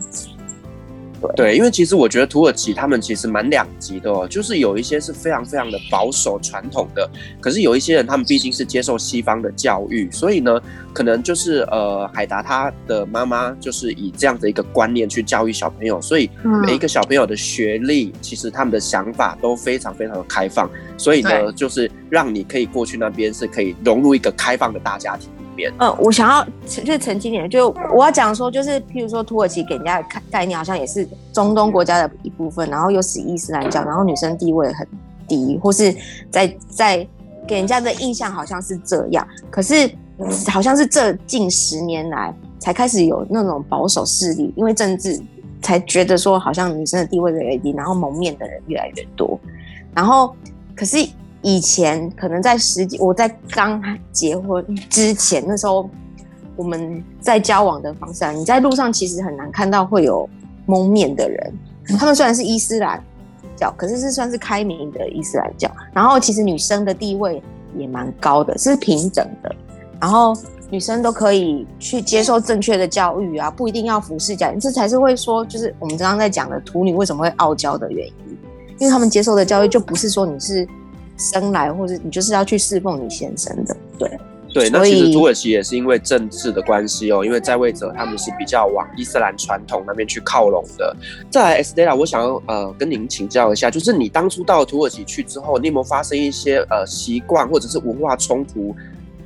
[1.21, 16.31] 对，对，因为其实我觉得土耳其他们其实蛮两极的哦，就是有一些是非常非常的保守传统的，可是有一些人他们毕竟是接受西方的教育，所以呢，可能就是呃，海达他的妈妈就是以这样的一个观念去教育小朋友，所以
[16.65, 25.29] 每一个小朋友的学历，其实他们的想法都非常非常的开放，所以呢，就是让你可以过去那边是可以融入一个开放的大家庭。
[25.79, 34.87] 嗯，我想要就是澄清点，就我要讲说，就是譬如说土耳其给人家的概念好像也是中东国家的一部分，然后又是伊斯兰教，然后女生地位很
[35.27, 35.95] 低，或是
[36.31, 37.07] 在在
[37.47, 39.27] 给人家的印象好像是这样。
[39.51, 39.91] 可是
[40.49, 45.21] 好像是这近十年来才开始有那种保守势力，因为政治
[45.61, 49.39] 才觉得说好像女生的地位越来越低，然后蒙面的人越来越多。
[49.95, 50.35] 然后
[50.77, 50.99] 可是。
[51.43, 55.89] 以前可能在十几，我在刚结婚之前，那时候
[56.57, 60.29] 我们在交往的方式啊，你在路上其实很难看到会有
[60.67, 61.55] 蒙面的人。
[61.97, 63.01] 他们虽然是伊斯兰
[63.55, 65.71] 教，可是是算是开明的伊斯兰教。
[65.93, 67.41] 然后其实女生的地位
[67.77, 69.55] 也蛮高的，是平等的。
[70.01, 70.37] 然后
[70.71, 78.39] 女生都可以去接受正确的教育啊，不一定要服侍家庭，这才是会说，就是我们刚刚在讲的土女为什么会傲娇的原因，
[78.81, 80.69] 因为他们接受的教育就不是说你是。
[81.19, 84.09] 生来，或者你就是要去侍奉你先生的，对
[84.55, 84.71] 对。
[84.71, 90.97] 那其实土耳其也是因为政治的关系哦，因为在位者他们是比较往伊斯兰传统那边去靠拢的。
[91.31, 98.75] 再来，Estela，我想要呃跟您请教一下，就是你当初到土耳其去之后，你有没有发生一些呃习惯或者是文化冲突？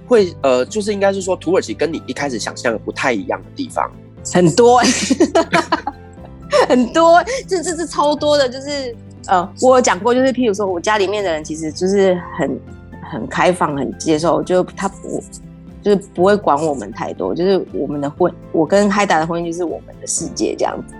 [0.09, 3.91] 会呃，就是应该是说土耳其跟你一开始想象的不太一样的地方
[4.33, 4.81] 很多，
[6.69, 8.97] 很多，这这这超多的，就是。
[9.27, 12.61] 呃，我有讲过，就是譬如说，我家里面的人其实就是很
[13.11, 15.23] 很开放、很接受，就他不
[15.83, 20.95] 就是不会管我们太多，就是我们的婚，我跟嗨达的婚姻就是我们的世界这样子，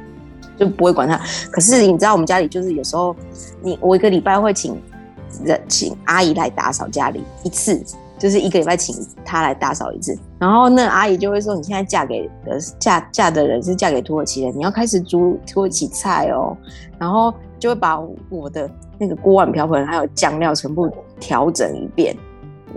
[0.57, 1.21] 就不会管他。
[1.51, 3.15] 可是你知道，我们家里就是有时候
[3.61, 4.81] 你我一个礼拜会请
[5.45, 7.83] 人请阿姨来打扫家里一次。
[8.23, 16.57] 就是一个礼拜请她来打扫一次，然后那阿姨就会说：“你现在嫁给的嫁嫁的人是嫁给土耳其人，你要开始煮土耳其菜哦。”
[17.01, 17.99] 然后就会把
[18.31, 22.17] 我的那个锅碗瓢盆还有酱料全部调整一遍，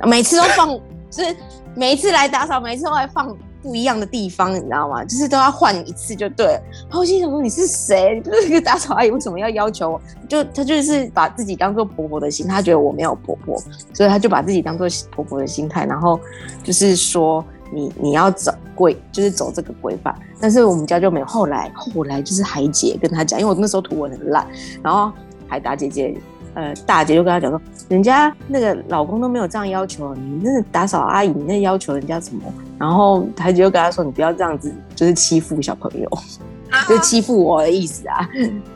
[0.02, 0.68] 每次都放，
[1.12, 1.38] 就是
[1.76, 3.38] 每一次来打扫，每次都会放。
[3.66, 5.04] 不一样的地方，你知道吗？
[5.04, 6.62] 就是都要换一次就对了。
[6.84, 8.22] 然后我心想说，你是谁？
[8.22, 10.02] 就是一个打扫阿姨，为什么要要求我？
[10.30, 13.60] 就她就是把自己当做婆婆的心，她觉得我没有婆婆，
[13.92, 16.20] 所以她就把自己当做婆婆的心态，然后
[16.64, 20.16] 就是说你你要走规，就是走这个规范。
[20.40, 21.26] 但是我们家就没有。
[21.26, 24.48] 后来后来就是海姐跟她讲，因为我那时候图文很烂，
[24.84, 25.12] 然后
[25.48, 26.16] 海达姐姐。
[26.56, 32.42] 呃，大姐就跟他讲说，人家那个老公都没有这样要求，你那打扫阿姨，你那要求人家什么？
[32.80, 36.10] 然后台姐就跟他说，你不要这样子，就是欺负小朋友，
[36.88, 38.28] 就是欺负我的意思啊。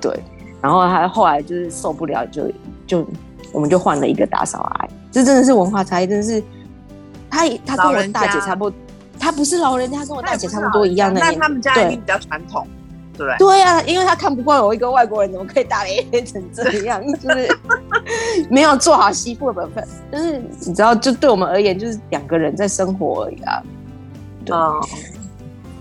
[0.01, 0.17] 对，
[0.61, 2.51] 然后他后来就是受不了，就
[2.85, 3.07] 就
[3.53, 4.89] 我们就换了一个打扫阿姨。
[5.11, 6.43] 这真的是文化差异，真的是
[7.29, 8.77] 他他跟我大姐差不多，
[9.17, 11.19] 他不是老人家，跟我大姐差不多一样的。
[11.21, 12.67] 那他们家一定比较传统。
[13.19, 17.59] 对对啊，因为他看不惯我一个外国人怎么可以大咧咧成这样，就是
[18.49, 19.87] 没有做好媳妇的本分。
[20.09, 23.61] 但是你知道，就对我们而言，就是两个人在生活而已啊。
[24.45, 24.79] 对，哦、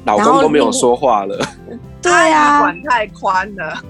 [0.04, 1.38] 老公都没有说话了。
[2.02, 3.82] 对啊，管太宽了，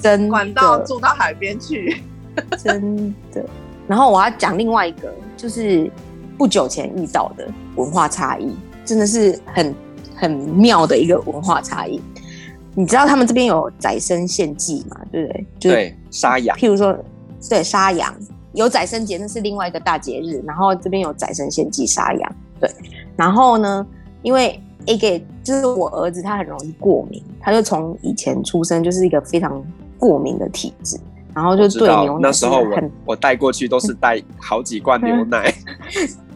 [0.00, 2.02] 真管到住到海边去，
[2.62, 3.44] 真的。
[3.88, 5.90] 然后我要讲另外一个，就是
[6.38, 9.74] 不久前遇到的文化差异，真的是很
[10.14, 12.00] 很妙的一个文化差异。
[12.74, 14.96] 你知道他们这边有宰牲献祭嘛？
[15.10, 15.46] 对不对？
[15.58, 16.56] 就是、对，杀羊。
[16.56, 16.96] 譬如说，
[17.48, 18.14] 对，杀羊
[18.52, 20.42] 有宰牲节，那是另外一个大节日。
[20.46, 22.70] 然后这边有宰牲献祭杀羊，对。
[23.16, 23.86] 然后呢，
[24.22, 29.62] 因为 A 给就是我儿子，他很容易过敏，他就从以前出生就是一个非常
[29.98, 30.98] 过敏的体质，
[31.34, 32.28] 然后就对牛奶。
[32.28, 35.54] 那时候我我带过去都是带好几罐牛 奶。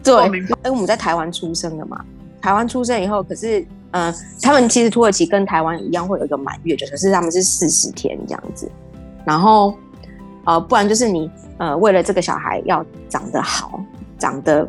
[0.04, 2.04] 对，因为我们在台湾出生的嘛，
[2.46, 3.66] 台湾出生以后，可是。
[3.92, 8.70] 嗯，他们其实土耳其跟台湾一样，会有一个满月，就是他们是四十天这样子。
[9.24, 9.74] 然后，
[10.44, 13.80] 呃，不然就是你呃，为了这个小孩要长得好，
[14.18, 14.68] 长得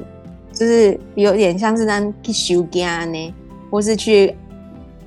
[0.54, 3.34] 就是有点像是那去修家呢，
[3.70, 4.34] 或是去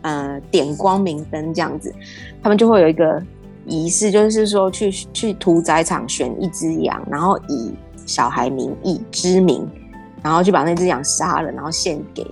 [0.02, 1.94] 呃点光明灯这样子，
[2.42, 3.22] 他们就会有一个
[3.64, 7.72] 仪式，就是说去去屠宰场选一只羊，然后以
[8.04, 9.66] 小孩名义之名，
[10.20, 12.26] 然后就把那只羊杀了，然后献给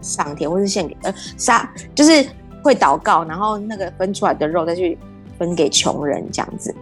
[0.00, 2.26] 上天，或是献给呃杀，就是
[2.62, 4.98] 会祷告，然后那个分出来的肉再去
[5.38, 6.74] 分给穷人这样子。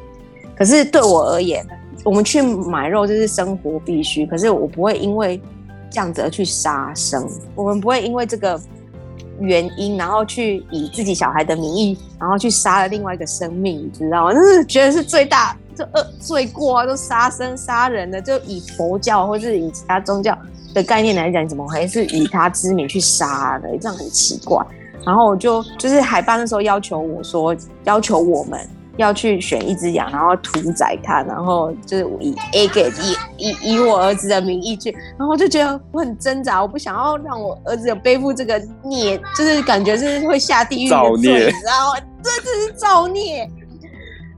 [0.56, 1.66] 可是对我而言，
[2.04, 5.40] 我们去买肉就是生活必须，可是我不会因为
[5.90, 8.60] 这样子而去杀生，我们不会因为这个。
[9.38, 14.32] 原因，然后去以自己小孩的名义，然后去杀了另外一个生命，你知道吗？
[14.32, 20.34] 就是觉得是最大这恶罪过啊，都杀生杀人的，就以佛教或是以其他宗教
[20.76, 23.68] 的概念来讲，你怎么还是以他之名去杀的？
[23.78, 24.64] 这样很奇怪。
[25.04, 28.60] 然后我就就是海爸那时候要求我说，要求我们。
[28.98, 42.00] 要去选一只羊，然后屠宰它，然后就是以 A 给以以以我儿子的名义去，然后我就觉得我很挣扎，我不想要让我儿子有背负这个孽，就是感觉是会下地狱的罪，你知道吗？
[42.22, 43.40] 这这是造孽。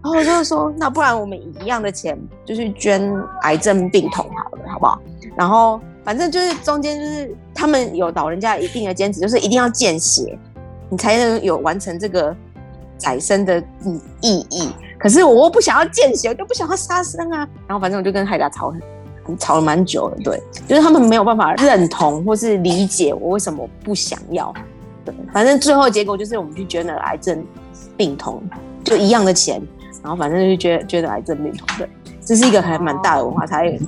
[0.02, 3.00] 然后我就说，那不然我们以一样的钱，就是捐
[3.42, 5.00] 癌症病童好了，好不好？
[5.36, 10.38] 然后反正就是中间就是他们有老人家一定的坚持，就是一定要见血，
[10.88, 12.34] 你才能有完成这个。
[12.96, 17.48] 宰生的意意义，可是我又不想要见血，我就不想要杀生啊。
[17.68, 18.74] 然后反正我就跟海达吵
[19.22, 20.16] 很，吵了蛮久了。
[20.24, 24.52] 对，就是他们没有办法认同或是理解我为什么不想要。
[25.04, 27.46] 对，反正最后结果就是我们去捐了癌症
[27.96, 28.42] 病童，
[28.82, 29.62] 就一样的钱，
[30.02, 31.68] 然后反正就捐捐了癌症病童。
[31.78, 31.88] 对，
[32.20, 33.78] 这是一个还蛮大的文化差异。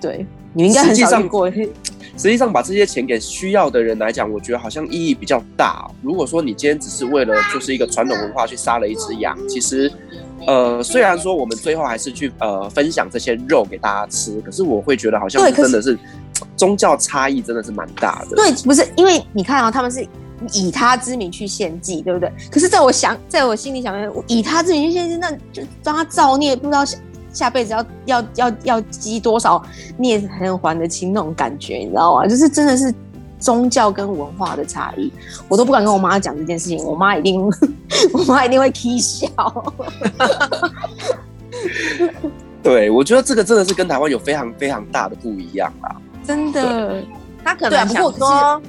[0.00, 1.50] 对，你们应该很少遇过。
[1.50, 5.86] 实际上，把这些钱给需要的人来讲，我觉得好像意义比较大。
[6.00, 9.92] 如果说你今天只是为了就是一个传统文化去杀了一只羊，其实，
[10.46, 15.98] 呃，虽然说我们最后还是去呃分享这些肉给大家吃，可是我会觉得好像真的是
[16.56, 18.36] 宗教差异真的是蛮大的。
[18.36, 20.02] 对，不是因为你看啊，他们是
[20.54, 22.32] 以他之名去献祭，对不对？
[22.50, 23.94] 可是在我想，在我心里想，
[24.26, 26.98] 以他之名去献祭，那就让他造孽，不知道想。
[27.36, 29.62] 下辈子要要要要积多少
[29.98, 32.26] 孽才能还得清那种感觉，你知道吗？
[32.26, 32.92] 就是真的是
[33.38, 35.12] 宗教跟文化的差异，
[35.46, 37.44] 我都不敢跟我妈讲这件事情，我妈一定，
[38.14, 39.28] 我妈一定会踢笑。
[42.62, 45.94] 对，我觉得这个真的是跟台湾有非常非常大的不一样啊！
[46.24, 47.02] 真的，
[47.44, 48.60] 他可能想说，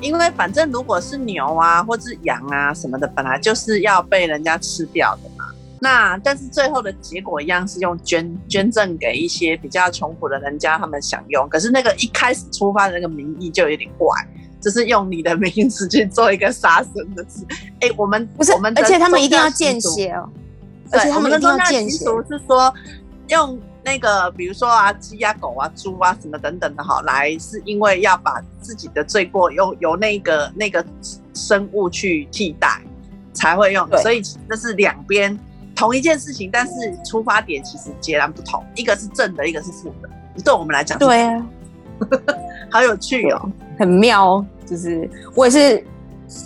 [0.00, 5.22] 因为反正如果是牛啊或是羊啊什么的，本来就是要被人家吃掉的。
[5.82, 14.14] 那但是最后的结果一样是用捐捐赠给一些比较穷苦的人家他们享用，可是那个一开始出发的那个名义就有点怪，
[14.60, 17.42] 就是用你的名字去做一个杀生的事。
[17.80, 20.28] 哎、欸，我们不是，我们而且他们一定要见血哦，
[20.92, 22.04] 而且他们一定要见血。
[22.28, 22.74] 是说
[23.28, 30.84] 用那个比如说啊鸡啊狗啊猪啊什么等等的哈，来是因为要把自己的罪过用由那个那个
[31.32, 32.82] 生物去替代
[33.32, 35.38] 才会用，所以这是两边。
[35.80, 36.72] 同一件事情，但是
[37.04, 40.08] 出发点其实截然不同，一个是正的，一个是负的。
[40.44, 41.46] 对我们来讲，对啊，
[42.70, 44.46] 好有趣哦，很妙哦。
[44.66, 45.82] 就是我也是，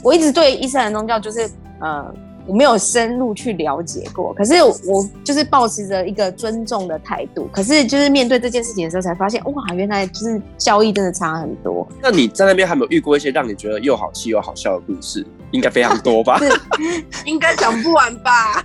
[0.04, 2.14] 我一直对伊斯兰宗教就是呃。
[2.46, 7.48] 我没有深入去了解过，可是我就是抱持着一个尊重的态度。
[7.50, 11.88] 可是就是面对这件事情的时候，才发现哇，原来就是交易真的差很多。
[12.02, 15.26] 那你在那边还没有遇过一些让你觉得又好气又好笑的故事？
[15.54, 16.38] 应该非常多吧？
[17.24, 18.62] 应该讲不完吧？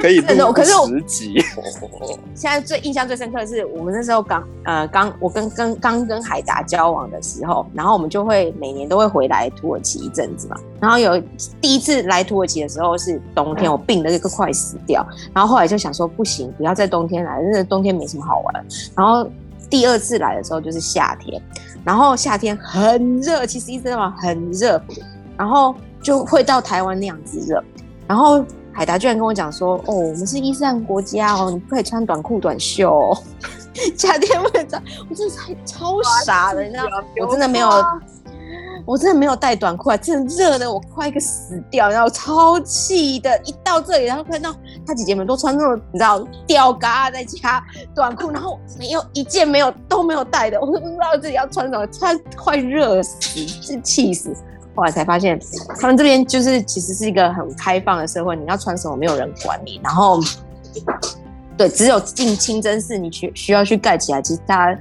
[0.00, 0.52] 可以录
[0.88, 1.44] 十集。
[2.34, 10.56] 现在最印象最深刻的是，我们那时候刚呃刚我跟跟刚跟海达交往的时候，然后我们就会每年都会回来土耳其一阵子嘛。
[10.80, 11.22] 然后有
[11.60, 13.20] 第一次来土耳其的时候是。
[13.34, 18.66] 冬天我病的一个快死掉，然后后来就想说不行，不要在冬天来，因为冬天没什么好玩。
[18.96, 19.28] 然后
[19.68, 21.40] 第二次来的时候就是夏天，
[21.84, 24.82] 然后夏天很热，其实伊斯兰很热，
[25.40, 27.64] 然后就会到台湾那样子热。
[28.06, 33.18] 然后海达居然跟我讲说：“哦，我们是伊斯兰国家哦，你不可以穿短裤短袖哦，
[33.96, 36.84] 夏天不能穿。”我真的超傻的，你知道，
[37.26, 37.70] 我真的没有。
[38.86, 43.38] 我真的没有带短裤啊，真的热的我快一个死掉，然后超气的。
[43.44, 44.52] 一到这里，然后看到
[44.86, 47.62] 他姐姐们都穿那种你知道吊嘎在加
[47.94, 54.34] 短裤，然后没有一件没有都没有带的，我都不知道自己要穿什么，穿快热死，真气死。
[54.74, 55.38] 后来才发现，
[55.78, 60.20] 他们这边就是其实是一个很开放的社会，你要穿什么没有人管你，然后
[61.56, 64.80] 对，只有进清真寺你需需要去盖起来，其实大家。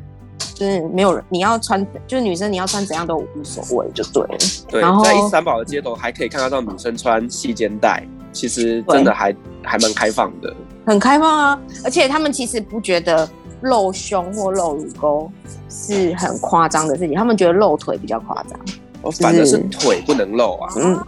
[0.54, 4.38] 就是没有人，你要穿，就是女生你要穿怎样都无所谓，就对了。
[4.70, 9.34] 对，然后在伊斯坦堡的街头还可以看得到女生穿细肩带，其实真的还
[9.64, 10.54] 还蛮开放的。
[10.86, 13.30] 很开放啊，而且他们其实不觉得
[13.62, 15.32] 露胸或露乳沟
[15.70, 18.60] 是很夸张的事情，他们觉得露腿比较夸张。
[19.02, 20.74] 哦，反正是腿不能露啊。
[20.78, 21.00] 嗯，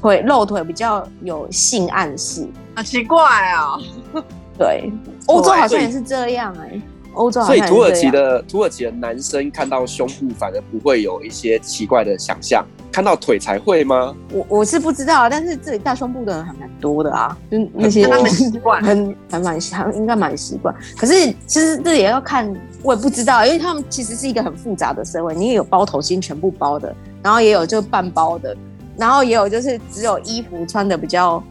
[0.00, 3.18] 腿露腿比较有性暗示，好奇怪
[3.52, 3.80] 哦。
[4.58, 4.90] 对，
[5.26, 6.82] 欧洲好像也是这样哎、欸。
[7.14, 14.12] 欧洲所以土耳其的土耳其的男生看到胸部反而不会有一些奇怪的想象，看到腿才会吗？
[14.32, 20.74] 我我是不知道，但是这里大胸部的人还蛮多的啊，就那些他们习惯，很还蛮习，应该蛮习惯。
[20.96, 26.92] 可是其实这也要看，我也不知道，因为他们其实是一个很复杂的社会，你也有包头巾全部包的，
[27.24, 28.54] 然后也有就半包的，
[28.98, 31.42] 然后也有就是只有衣服穿的比较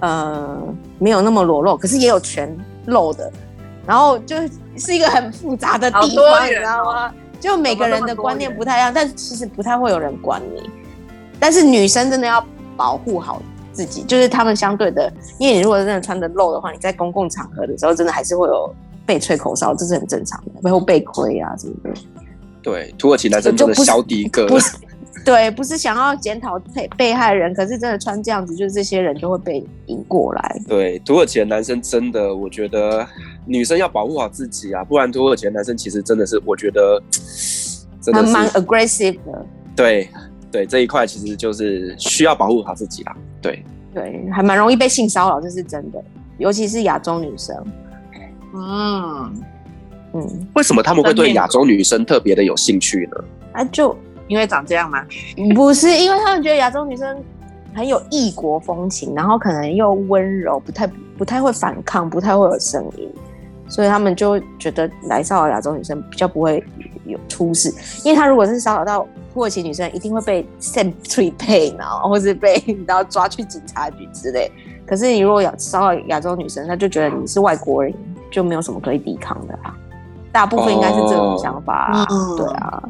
[0.00, 0.58] 呃
[0.98, 2.56] 没有那么裸露，可是也有全
[2.86, 3.30] 露的。
[3.86, 4.36] 然后就
[4.76, 7.12] 是一个很复杂的地方，你知道吗？
[7.38, 10.70] 就每个人的观念不太一样，但其实不太会有人管你。
[11.38, 12.44] 但是女生真的要
[12.76, 13.40] 保护好
[13.72, 18.74] 自己，就是他们相对的，因为你如果真的穿的露的话，你在公共场合的时候，真的还是会有
[19.04, 21.90] 被吹口哨，这是很正常的，背后被亏啊什么的。
[22.60, 24.48] 对，土耳其男生真的小迪哥。
[25.24, 30.60] 对，不是想要检讨被被害人，可是真的穿这样子，就是这些人就会被引过来。
[30.66, 33.06] 对，土耳其的男生真的，我觉得
[33.44, 37.02] 女生要保护好自己啊，不然土耳其的男生其实真的是，我觉得
[38.00, 39.46] 真的蛮 aggressive 的。
[39.76, 40.08] 对
[40.50, 43.16] 对，这一块其实就是需要保护好自己啦。
[43.42, 46.02] 对对，还蛮容易被性骚扰，这是真的，
[46.38, 47.54] 尤其是亚洲女生。
[48.54, 49.42] 嗯
[50.14, 53.24] 嗯，为什么他们会对亚洲女生特别的有兴趣呢？
[53.52, 53.94] 啊，就。
[54.28, 55.04] 因为长这样吗？
[55.54, 57.16] 不是，因为他们觉得亚洲女生
[57.74, 63.12] 很有异国风情，然后可能又温柔，不太不太会反抗，不太会有声音，
[63.68, 66.62] 所以他们就觉得来骚扰亚洲女生比较不会
[67.04, 67.72] 有出事。
[68.04, 74.50] 因为他如果是骚扰到土耳其女生，一定会被 send to pay 然后或是被然后抓去警察局之类。
[74.86, 77.92] 可是你如果要骚扰亚洲女生，他就觉得你是外国人，
[78.30, 79.74] 就没有什么可以抵抗的啊。
[80.32, 82.06] 大部分应该是这种想法
[82.36, 82.82] 对啊。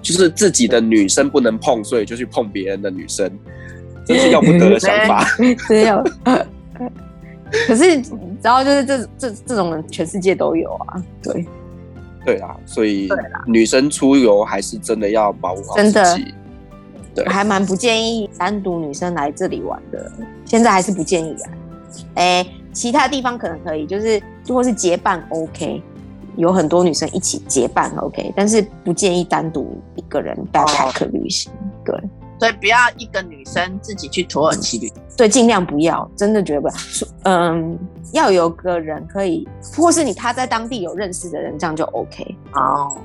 [0.00, 3.30] 就是自己的女生不能碰，所以就去碰别人的女生，
[4.06, 5.24] 真是要不得的想法。
[5.66, 6.04] 只有，
[7.66, 8.02] 可是
[8.42, 11.02] 然后就是这这这种人全世界都有啊。
[11.22, 11.46] 对，
[12.24, 13.08] 对啊，所以
[13.46, 15.92] 女生出游还是真的要保护好自己。
[15.92, 16.34] 真，
[17.14, 20.10] 对，还蛮不建议单独女生来这里玩的。
[20.44, 21.50] 现在还是不建议啊。
[22.14, 25.82] 哎，其他地方可能可以，就是如果是结伴 OK。
[26.38, 31.50] 有很多女生一起结伴，OK，但是不建议单独一个人 backpack 旅行。
[31.84, 31.94] 对，
[32.38, 34.96] 所以不要一个女生自己去土耳其旅行。
[35.16, 36.74] 对，尽量不要，真的觉得不要。
[37.24, 37.76] 嗯，
[38.12, 42.36] 要有个人可以，或是你他在当地有认识的人，这样就 OK。
[42.52, 42.96] 哦，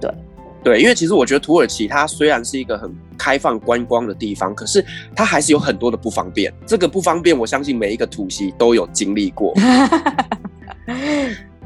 [0.00, 0.14] 对，
[0.62, 2.88] 对，因为其实我觉得土耳其它虽然是一个很
[3.18, 4.84] 开放观光的地方，可是
[5.16, 6.54] 它还是有很多的不方便。
[6.64, 9.52] 这个不方便，我相信每一个土系都有经历过。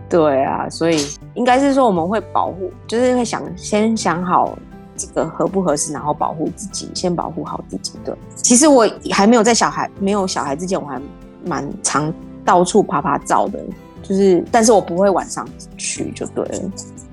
[0.08, 4.56] 对啊，所以应该是说我们会保护，就是会想先想好
[4.96, 7.92] 这个合不合适，然后保护自己，先保护好自己。
[8.04, 11.00] 对，其实我还没有在小孩没有小孩之前，我还
[11.44, 12.12] 蛮常
[12.44, 13.58] 到处爬爬照的，
[14.02, 15.46] 就是，但是我不会晚上
[15.76, 16.70] 去就对了，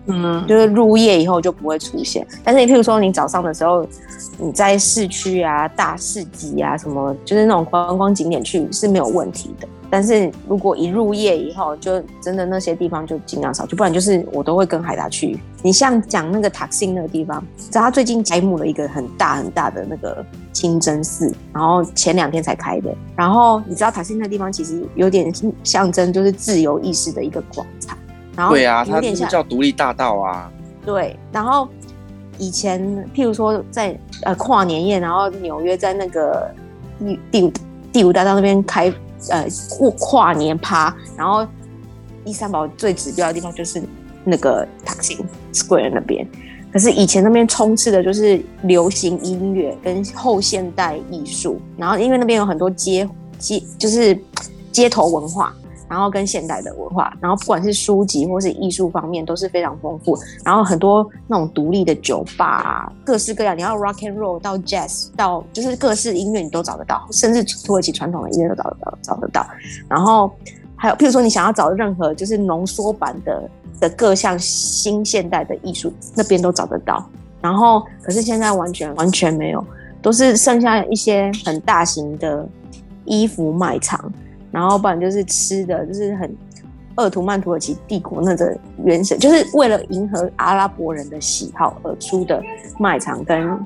[0.08, 2.26] 嗯，就是入夜以后就不会出现。
[2.44, 3.86] 但是你譬如说你早上的时候，
[4.38, 9.68] 你在市区啊、大市集啊什么，就是那种观光景点去是没有问题的。
[9.96, 15.40] 但是如果一入夜以后，就真的那些地方就尽量少去，不然就是我都会跟海达去。
[15.64, 20.22] 你像讲那个塔克辛那个地方，知道他最近开幕了一个很大很大的那个
[20.52, 22.94] 清真寺，然后前两天才开的。
[23.16, 25.32] 然后你知道塔克辛那个地方其实有点
[25.64, 27.98] 象征，就是自由意识的一个广场。
[28.36, 30.52] 然后对啊，它是叫独立大道啊。
[30.86, 31.70] 对，然后
[32.38, 32.82] 以前
[33.16, 36.52] 譬如说在呃跨年夜，然后纽约在那个
[37.00, 37.54] 第第五
[37.94, 38.94] 第五大道那边开。
[39.30, 39.46] 呃，
[39.78, 41.46] 过跨年趴，然后
[42.24, 43.82] 伊斯坦堡最指标的地方就是
[44.24, 45.18] 那个 t a x i
[45.54, 46.28] Square 那边。
[46.72, 53.08] 可是以前那边充斥的就是流行音乐跟后现代艺术，然后因为那边有很多街
[53.40, 54.18] 街，就是
[54.72, 55.56] 街头文化。
[55.88, 60.18] 然后跟现代的文化，然后不管是书籍或是艺术方面都是非常丰富。
[60.44, 69.46] 然后很多那种独立的酒吧，各式各样，你要 rock and roll 到 jazz 到就是各式音乐你都找得到，甚至土耳其传统的音乐都找得到，找得到。
[69.88, 70.32] 然后
[70.76, 77.08] 还有，譬如说你想要找任何就是浓缩版的的各项新现代的艺术，那边都找得到。
[77.42, 79.64] 然后可是现在完全完全没有，
[80.02, 82.48] 都是剩下一些很大型的
[83.04, 84.12] 衣服卖场。
[84.56, 86.34] 然后不然就是吃的，就是很
[86.96, 92.42] 鄂图曼土耳其帝国那个原神，就是为了迎合阿拉伯人的喜好而出的
[92.80, 93.66] 卖场跟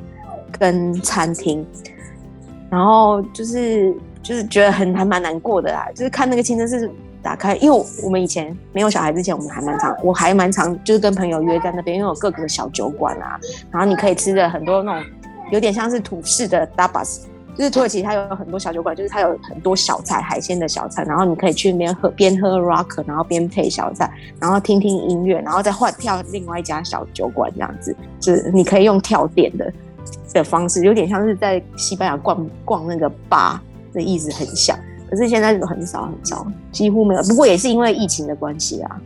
[0.57, 1.63] 跟餐厅。
[2.71, 6.89] 然后就是就是觉得很还蛮难过的啦，就是看那个清真寺
[7.21, 15.09] 打开，因为我们以前没有小孩之前，我们还蛮常，我还蛮常就是跟朋友约在那边，因为有各个小酒馆啊，然后你可以吃的很多那种
[15.51, 17.19] 有点像是土式的 tapas。
[17.59, 29.73] 就是土耳其它有很多小酒馆，就是它有很多小菜、海鲜的小菜，然后你可以去那边喝，边喝 rock，然后边配小菜，然后听听音乐，然后再换跳另外一家小酒馆这样子，就是你可以用跳点的
[30.33, 34.79] 的方式，有点像是在西班牙逛逛那个吧的意思很像。
[35.09, 37.21] 可是现在很少很少，几乎没有。
[37.23, 39.01] 不过也是因为疫情的关系啊。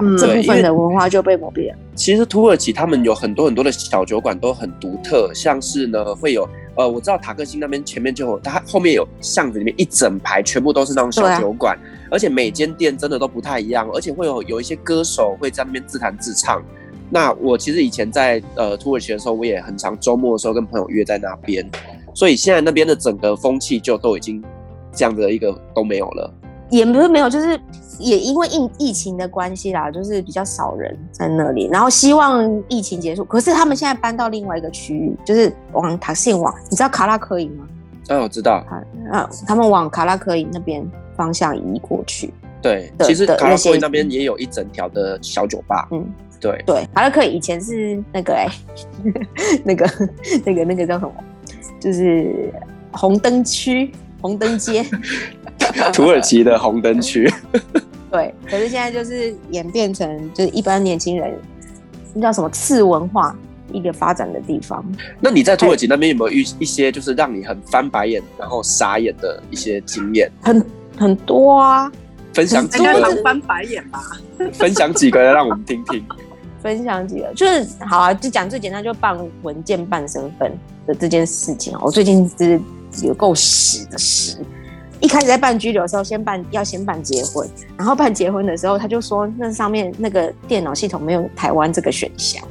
[0.00, 1.72] 嗯、这部分的文化就被磨灭。
[1.94, 16.62] 其实土耳其他们有很多很多的小酒馆都很独特，像是呢会有呃，我知道塔克星那边前面就有，它后面有巷子里面一整排全部都是那种小酒馆，啊、而且每间店真的都不太一样，而且会有有一些歌手会在那边自弹自唱。
[17.10, 21.64] 那我其实以前在呃土耳其的时候，我也很常周末的时候跟朋友约在那边，
[22.14, 24.42] 所以现在那边的整个风气就都已经
[24.92, 26.34] 这样子的一个都没有了。
[26.70, 27.60] 也不是没有，就是
[27.98, 31.68] 也因为疫疫情的关系啦，就是比较少人在那里。
[31.70, 37.66] 然后希望疫情结束，可是他们现在搬到另外一个区域，就是往塔信往，你知道卡拉科营吗？
[38.08, 38.64] 嗯、哦，我知道。
[39.10, 40.84] 啊，他们往卡拉科营那边
[41.16, 42.32] 方向移过去。
[42.60, 45.86] 对，其实卡拉科营那边也有一整条的小酒吧。
[45.92, 46.04] 嗯，
[46.40, 49.12] 对对，卡拉科营以前是那个哎、欸，
[49.64, 49.86] 那个
[50.44, 51.12] 那个那个叫什么？
[51.78, 52.52] 就是
[52.90, 54.84] 红灯区、红灯街。
[55.92, 57.30] 土耳其的红灯区，
[58.10, 61.36] 对，可是现在就是演变成就是一般年轻人，
[62.14, 63.36] 那叫什么次文化
[63.72, 64.84] 一个发展的地方。
[65.20, 70.30] 那你在土耳其那边有没有遇一些就是让你很翻白眼然后傻眼的一些经验？
[70.42, 70.64] 很
[70.96, 71.90] 很多啊，
[72.32, 72.84] 分享几个？
[72.94, 74.00] 应该翻白眼吧？
[74.52, 76.04] 分享几个让我们听听。
[76.62, 80.50] 分享几个就是好啊，就讲最简单，就办文件、办身份
[80.86, 81.76] 的这件事情。
[81.80, 82.58] 我最近是
[83.02, 84.38] 有够屎的屎。
[85.00, 92.42] 一开始在办居留的时候，先办要先办结婚，然后办结婚的时候，他就说那上面那个电脑系统没有台湾这个选项，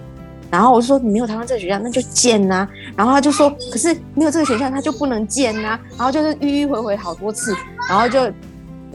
[0.52, 2.68] 然后我就说你没有台湾这个选项，那就建呐。
[2.96, 5.80] 然后他就说可是没有这个选项，他就不能建呐。
[5.98, 7.56] 然后就是迂迂回回好多次，
[7.90, 8.32] 然后就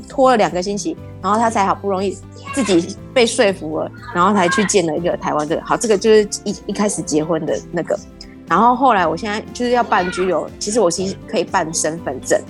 [0.08, 2.16] 拖了两个星期，然后他才好不容易
[2.54, 5.62] 自己被说服了，然后才去建了一个台湾这个。
[5.64, 7.98] 好，这个就是一一开始结婚的那个。
[8.46, 12.40] 然后后来我现在就是要办居留，其实我其实可以办身份证。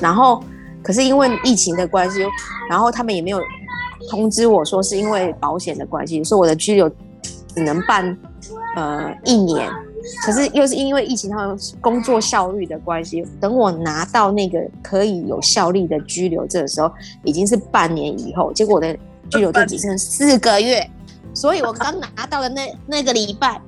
[0.00, 0.42] 然后，
[0.82, 2.20] 可是因为疫情的关系，
[2.68, 3.40] 然后他们也没有
[4.10, 6.88] 通知我说是因为保险的关系，所以我的居留
[7.54, 8.16] 只能办
[8.76, 9.70] 呃一年。
[10.26, 18.52] 可是又是因为疫情，他们工作效率的关系，等我拿到那个可以有效力的居留证的时候，已经是半年以后。
[18.52, 18.92] 结果我的
[19.30, 20.84] 居留证只剩四个月，
[21.32, 23.60] 所以我刚拿到的那那个礼拜，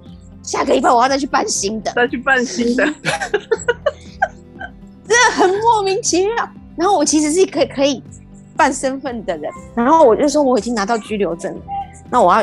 [0.42, 2.84] 下个礼拜我要再去办新的，再去办新的。
[5.06, 6.48] 真的很莫名其妙。
[6.76, 8.02] 然后我其实是可以可以
[8.56, 11.54] 办身份的人，然后我就说我已经拿到居留证，
[12.10, 12.42] 那我要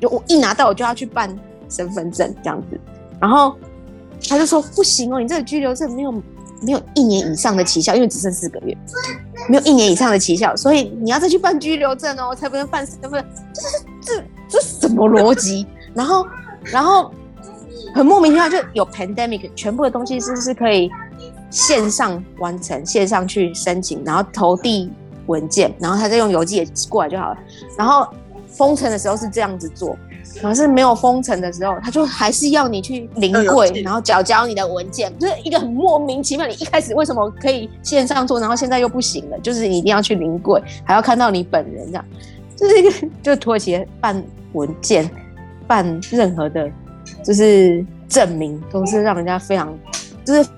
[0.00, 1.34] 就我一拿到我就要去办
[1.68, 2.78] 身份证这样子。
[3.18, 3.56] 然后
[4.28, 6.12] 他就说不行哦，你这个居留证没有
[6.60, 8.76] 没有一年以上的期效，因为只剩四个月，
[9.48, 13.24] 没有一年以上的期效，所以你要再去办居留证哦，才不能办身份。
[13.54, 15.66] 这是这这什么逻辑？
[15.94, 16.26] 然后
[16.64, 17.10] 然后
[17.94, 20.90] 很莫名其妙，就有 pandemic，全部的东西是不是可以？
[21.50, 24.90] 线上完成，线上去申请，然后投递
[25.26, 27.38] 文件，然后他再用邮寄过来就好了。
[27.76, 28.06] 然后
[28.46, 29.96] 封城的时候是这样子做，
[30.40, 36.46] 可是没有封城的时候，他就还是要你去临柜，然后缴交你的文件，就是一个很莫名其妙。
[36.46, 39.38] 你一开始为什么可以线上做，然后现在又不行了？
[39.40, 42.04] 就是你一定要去临柜，还要看到你本人这样，
[42.56, 42.90] 就是一个
[43.22, 44.22] 就是土耳其办
[44.52, 45.08] 文件、
[45.66, 46.70] 办任何的，
[47.24, 49.76] 就是证明都是让人家非常
[50.24, 50.48] 就是。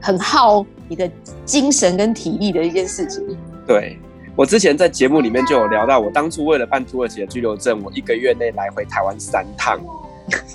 [0.00, 1.10] 很耗你的
[1.44, 3.24] 精神跟体力的一件事情。
[3.66, 3.98] 对，
[4.36, 9.78] 我之前在节目里面就有聊到，我当初为了办土耳其的居留证，我一个月内来回台湾三趟。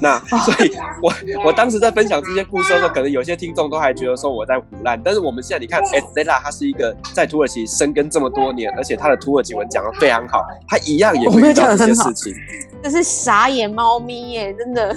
[0.02, 5.02] 那所以我， 我我当时在分享这些故事的时候，可能有些听众都还觉得说我在胡乱。
[5.02, 12.34] 但是我们现在你看，哎，Stella 他是一个在土耳其生根这么多年，而且他的土耳其文讲得非常好，他一样也会遇到这些事情。
[12.84, 14.94] 这是傻眼猫咪耶，真的。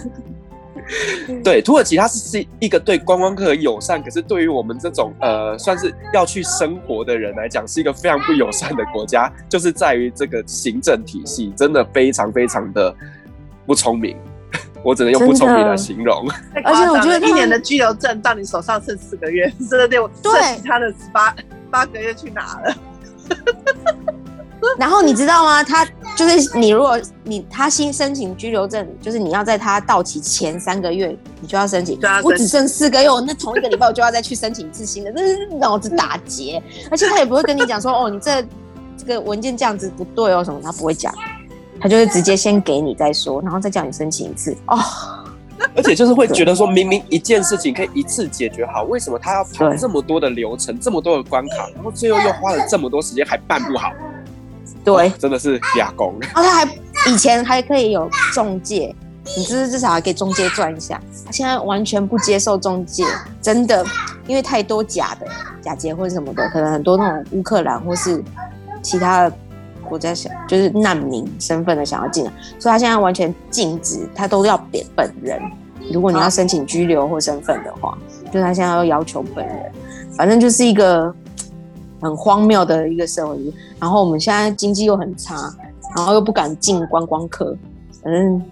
[1.43, 12.95] 对，土耳其它是是一个对观光客友善，可是对于我们这种呃算是要去生活的人来讲，是一个非常不友善的国家，就是在于这个行政体系真的非常非常的
[13.67, 14.17] 不聪明，
[14.83, 16.29] 我只能用不聪明来形容。
[16.65, 21.35] 而且我觉得一年的居留证到你手上剩四个月，真的对，对其他的八
[21.71, 22.75] 八个月去哪了？
[24.79, 25.63] 然后你知道吗？
[25.63, 31.99] 他就是你，如果你他新申请居留证，就是你要在他到期前三个月，你就要申请。
[32.23, 36.63] 我只剩四个月，我那同一个礼拜我就要再去申请一次新的，真是脑子打结。
[36.91, 38.45] 而且他也不会跟你讲说，哦，你这
[38.97, 41.15] 这个文件这样子不对哦什么，他不会讲，
[41.81, 44.57] 他就是直接先给你再说，然后再叫你申请一次。
[44.67, 44.79] 哦，
[45.77, 53.91] 而且就是会觉得说，明明一件事情可以一次解决好，为什么他要跑这么多的流程，这么多的关卡，然后最后又花了这么多时间还办不好？
[54.85, 56.15] 对，真的是哑工。
[56.21, 56.69] 然后他还
[57.11, 58.95] 以前还可以有中介，
[59.37, 63.05] 你至至少还给中介赚一下，他现在完全不接受中介，
[63.41, 63.85] 真的，
[64.27, 65.27] 因为太多假的
[65.63, 68.23] 假结婚什么的，可能很多那种乌克兰或是
[68.83, 69.37] 其他的。
[69.87, 75.39] 国家想就是难民身份的想要进来，所以他现在完全禁止，他都要点本人。
[75.93, 77.97] 如果你要申请居留或身份的话，
[78.33, 79.73] 就他现在要要求本人。
[80.17, 81.15] 反正就是一个
[82.05, 83.37] 很荒谬的一个社会。
[83.81, 85.35] 然后我们现在经济又很差，
[85.97, 87.57] 然后又不敢进观光客。
[88.03, 88.43] 反正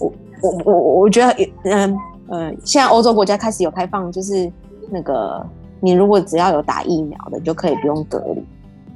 [0.00, 1.98] 我我我我觉得，嗯
[2.28, 4.50] 嗯，现在欧洲国家开始有开放，就是
[4.88, 5.44] 那个
[5.80, 8.42] 你如果只要有打疫苗的，就可以不用隔离，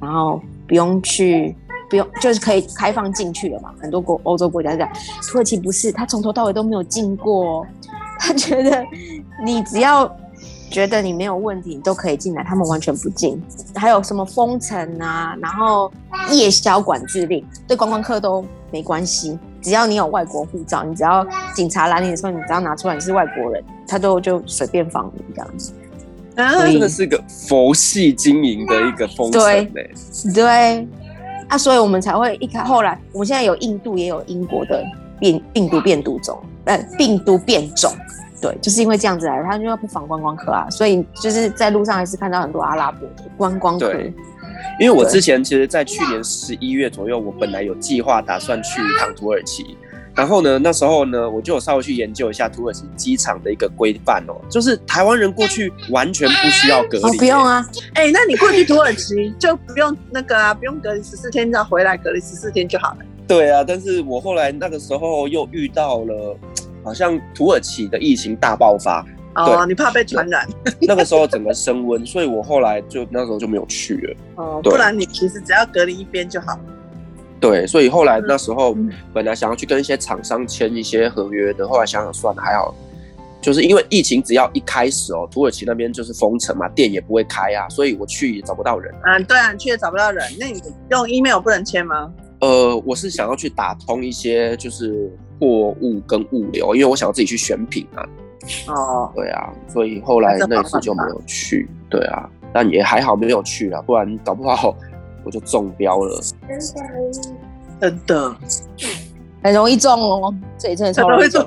[0.01, 0.41] 然后。
[0.65, 1.53] 不用去，
[1.89, 3.73] 不用就是可以开放进去了嘛？
[3.81, 4.89] 很多国欧洲国家这样，
[5.29, 7.67] 土耳其不是，他从头到尾都没有进过。
[8.17, 8.81] 他觉得
[9.45, 10.09] 你只要
[10.73, 13.39] 觉得你没有问题，你都可以进来，他们完全不进。
[13.75, 15.91] 还有什么封城啊，然后
[16.31, 19.37] 夜宵管制令，对观光客都没关系。
[19.61, 25.71] 只要你有外国护照，你只要警察拦你的时候，你只要拿出来你是外国人，他都就随便放你这样子。
[26.35, 29.71] 啊，真的是个佛系经营的一个封城嘞，
[30.33, 30.87] 对，
[31.49, 34.83] 啊，所以我们才会一开，后来我们现在有印度也有英国的
[35.19, 37.91] 变病毒变毒种，呃，病毒变种，
[38.43, 43.93] 对，就是因为这样子来，他就要不防观光客啊，所以就是在路上还是看到很多阿拉伯的观光客。
[43.93, 44.13] 对，
[44.81, 49.77] 因为我之前其实，在去年十一月左右，我本来有计划打算去一趟土耳其。
[50.15, 57.03] 然后呢，那时候呢，我就有稍微去研究一下土耳其机场的一个规范哦，就是台湾人过去完全不需要隔离。
[57.03, 57.65] 哦，不用啊，
[57.95, 62.97] 哎，那你过去土耳其就不用那个啊，不用隔离十四天，只要回来隔离十四天就好了。
[63.27, 66.37] 对啊，但是我后来那个时候又遇到了，
[66.83, 69.05] 好像土耳其的疫情大爆发。
[69.35, 70.47] 哦，你怕被传染？
[70.81, 74.15] 那个时候整个升温，所以我后来就那时候就没有去了。
[74.35, 76.59] 哦，不然你其实只要隔离一边就好。
[77.39, 78.77] 对，所以后来那时候
[79.11, 82.75] 本来想要去跟一些厂商签一些合约的，后来想想算了，还好，
[83.41, 88.93] 就是因为疫情只要一开始哦，土耳其那边就是封城嘛，店也不会开啊，所以我去也找不到人。
[89.03, 90.23] 嗯，对啊，去也找不到人。
[90.39, 90.61] 那你
[90.91, 92.13] 用 email 不能签吗？
[92.43, 98.03] 呃，我是想要去打通一些就是货物跟物流，因为我想要自己去选品啊。
[98.67, 101.69] 哦，对啊，所以后来那次就没有去。
[101.89, 104.75] 对啊，但也还好没有去啊，不然搞不好。
[105.25, 106.21] 我就中标了，
[107.79, 108.35] 真的，
[109.41, 111.41] 很容易中哦，这里真的超容易中。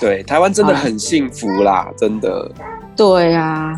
[0.00, 2.48] 对，台湾真的很幸福啦，真的。
[2.94, 3.76] 对呀，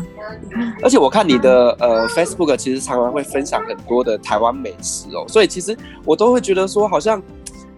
[0.81, 7.21] 而且我看你的呃 Facebook，其实常常会分享很多的台湾美食哦，所以其实我都会觉得说，好像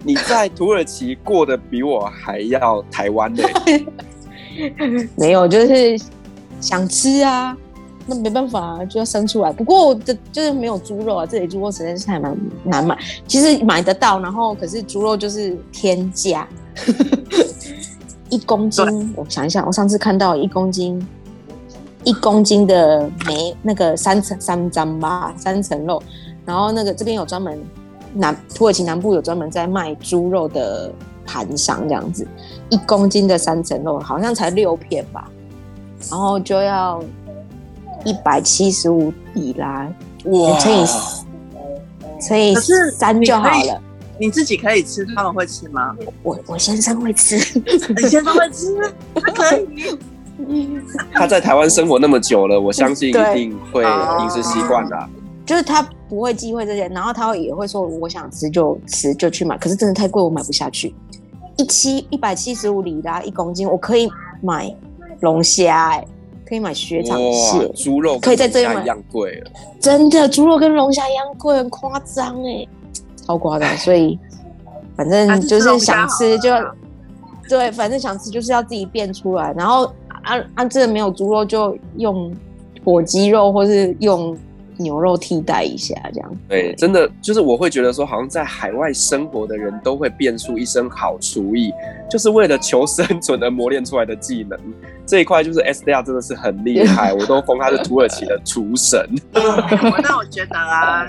[0.04, 3.44] 你在土耳其过得比我还要台湾的。
[5.16, 5.98] 没有，就是
[6.60, 7.56] 想吃啊。
[8.08, 9.54] 那没办法啊，就要生出来。
[9.54, 12.98] 不过这就是没有猪肉啊，这里猪肉实在是还蛮难买。
[13.28, 16.48] 其实买得到，然后可是猪肉就是天价，
[18.30, 19.14] 一公斤。
[19.16, 21.00] 我想一下，我上次看到一公斤，
[22.04, 26.02] 一公斤的梅那个三层三张吧，三层肉。
[26.46, 27.60] 然后那个这边有专门
[28.14, 30.92] 南土耳其南部有专门在卖猪肉的
[31.26, 32.28] 盘商这样子，
[32.70, 35.30] 一公斤的三层肉好像才六片吧，
[36.10, 37.02] 然后就要。
[38.04, 39.88] 一百七十五里拉，
[40.26, 40.58] 哇！
[40.58, 40.86] 乘以
[42.20, 42.56] 乘以
[42.96, 43.80] 三就好了。
[44.18, 45.96] 你自己可以吃，他们会吃吗？
[46.24, 47.36] 我我先生会吃，
[47.96, 48.76] 你先生会吃，
[49.14, 50.00] 他可以。
[51.14, 55.10] 他在台湾生活那么久了，我相信一定会饮食习惯的。
[55.46, 59.58] 就是他不会忌讳这些，然后他也会说，我想吃就吃就去买。
[59.58, 60.96] 可是真的太贵，我买不下去。
[61.58, 64.10] 一七一百七十五里拉一公斤，我可以
[64.42, 64.74] 买
[65.20, 66.06] 龙虾哎。
[66.44, 72.68] 可以买雪场蟹，猪肉可以在这里买一样贵了，真的，猪肉跟龙虾一样贵，很夸张哎，
[73.26, 73.78] 超夸张。
[73.78, 74.20] 所以
[74.98, 76.50] 反正就是想吃就，
[77.48, 79.54] 对，反正想吃就是要自己变出来。
[79.58, 79.90] 然后
[80.24, 82.34] 按按这没有猪肉就用
[82.84, 84.38] 火鸡肉，或是用。
[84.78, 91.72] 牛肉替代一下，这样对，真的就是我会觉得说，好像在海外生活的人都会变出一身好厨艺，
[92.10, 94.58] 就是为了求生存而磨练出来的技能。
[95.06, 99.08] 这一块就是 Estelle 真的是很厉害，我都封他是土耳其的厨神。
[99.32, 101.08] 那我觉得啊，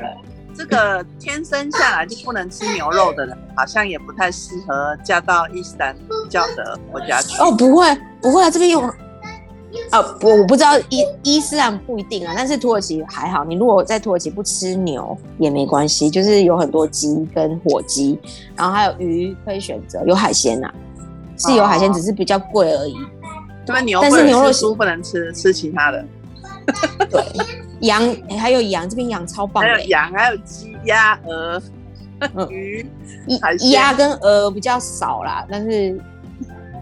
[0.55, 5.97] 这个天生下来就不能吃牛肉的人，好像也不太适合嫁到伊斯兰
[6.29, 7.41] 教的国家去。
[7.41, 7.87] 哦，不会，
[8.21, 8.81] 不会啊，这边有。
[9.91, 13.43] 啊，不，我不知道伊伊斯兰不一定啊，但是土耳其还好。
[13.43, 18.19] 你如果在土耳其不吃牛也没关系，就是有很多鸡跟火鸡，
[18.55, 20.75] 然后还有鱼可以选择，有海鲜呐、啊，
[21.39, 22.95] 是有海鲜，只是比较贵而已。
[23.65, 26.05] 对，牛，但是牛肉酥不能吃，吃其他的。
[27.11, 27.25] 对，
[27.83, 28.03] 羊
[28.39, 29.63] 还有羊，这边羊超棒。
[29.63, 31.63] 还有羊，还有鸡、鸭、鹅、
[32.51, 32.85] 鱼、
[33.71, 35.97] 鸭跟鹅比较少啦，但是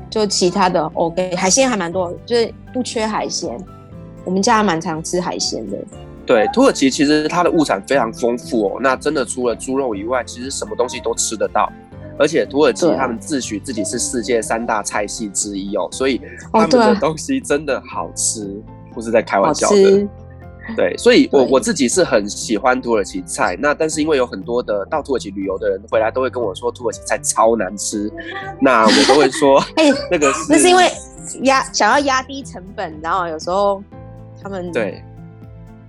[0.09, 3.59] 就其他的 OK，海鲜还蛮多，就是不缺海鲜。
[4.25, 5.79] 我们家还蛮常吃海鲜的。
[6.27, 8.79] 对，土耳其其实它的物产非常丰富哦。
[8.81, 11.73] 那真的除了猪肉以外，其实什么东西都吃得到。
[12.19, 16.21] 而且土耳其他们自诩自己是世界三大菜系之一哦，所以
[16.53, 20.07] 他们的东西真的好吃，不是在开玩笑的。
[20.77, 23.57] 对，所以我我自己是很喜欢土耳其菜。
[23.61, 28.12] 那但是因为有很多的到土耳其旅游的人回来都会跟我说土耳其菜超难吃，
[28.61, 30.91] 那我都会说， 哎，那个是那是因为
[31.43, 33.83] 压想要压低成本，然后有时候
[34.43, 35.03] 他们对。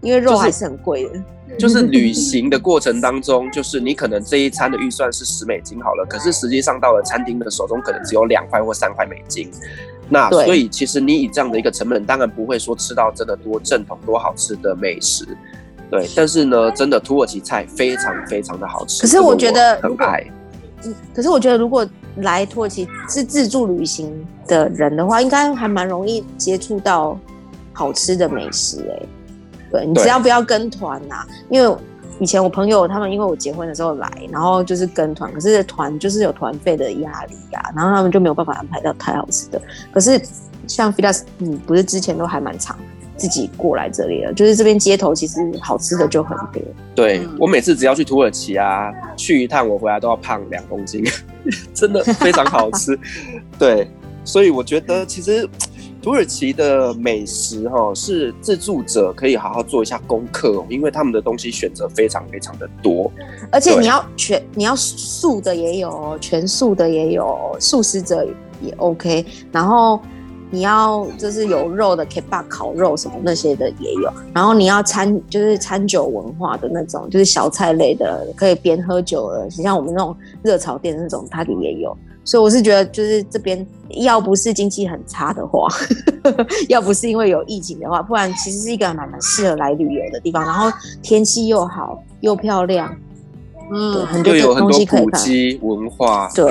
[0.03, 1.11] 因为肉还是很贵的，
[1.59, 9.51] 就是，就是旅行的过程当中，就是你可能这一餐的预算是十美金好了，可是实际上到了餐厅的手中，可能只有两块或三块美金。
[10.14, 15.26] 那所以其实你以这样的一个成本，当然不会说吃到真的多正统、多好吃的美食。
[15.89, 19.01] 对，但是呢，真的土耳其菜非常非常的好吃。
[19.01, 20.22] 可是我觉得很爱。
[20.84, 21.88] 嗯，可是我觉得如果
[22.18, 24.14] 来土耳其是自助旅行
[24.47, 27.18] 的人的话，应该还蛮容易接触到
[27.72, 29.09] 好吃的美食哎、欸。
[29.72, 31.78] 对，你只要不要跟团呐，因为
[32.22, 39.59] 以前我朋友他们因为我结婚的时候来，然后就是跟团，可是团就是有团费的压力呀、啊，然后他们就没有办法安排到太好吃的。
[39.91, 40.22] 可是
[40.67, 42.78] 像 Firas，你不是之前都还蛮常
[43.17, 46.61] 自己过来这里了，就是这边街头其实好吃的就很多。
[46.93, 51.03] 对，我每次只要去土耳其啊，去一趟我回来都要胖两公斤，
[51.74, 52.95] 真的非常好吃。
[53.57, 53.89] 对，
[54.24, 55.49] 所以我觉得其实。
[56.01, 63.11] 土耳其的美食哈是自助者可以好好做一下功课哦，因为他们的东西选择非常非常的多，
[63.51, 68.25] 而且你要全你要素的也有，全素的也有，素食者
[68.61, 69.99] 也 OK，然后
[70.49, 81.95] 你要就是有肉的，kebab 烤肉什么那些的也有，然后你要餐就是餐酒文化的那种，就是小菜类的，可以边喝酒的，像我们那种热炒店那种，它里也有。
[82.24, 85.67] 所以我是觉得，就是这边要不是经济很差的话，
[86.69, 90.43] 要不是因为有疫情的话，不然其实是一个蛮蛮适合来旅游的地方。
[90.43, 92.95] 然后天气又好，又漂亮，
[93.72, 95.11] 嗯，对，很多东西可以看。
[95.11, 96.45] 古迹文化，对，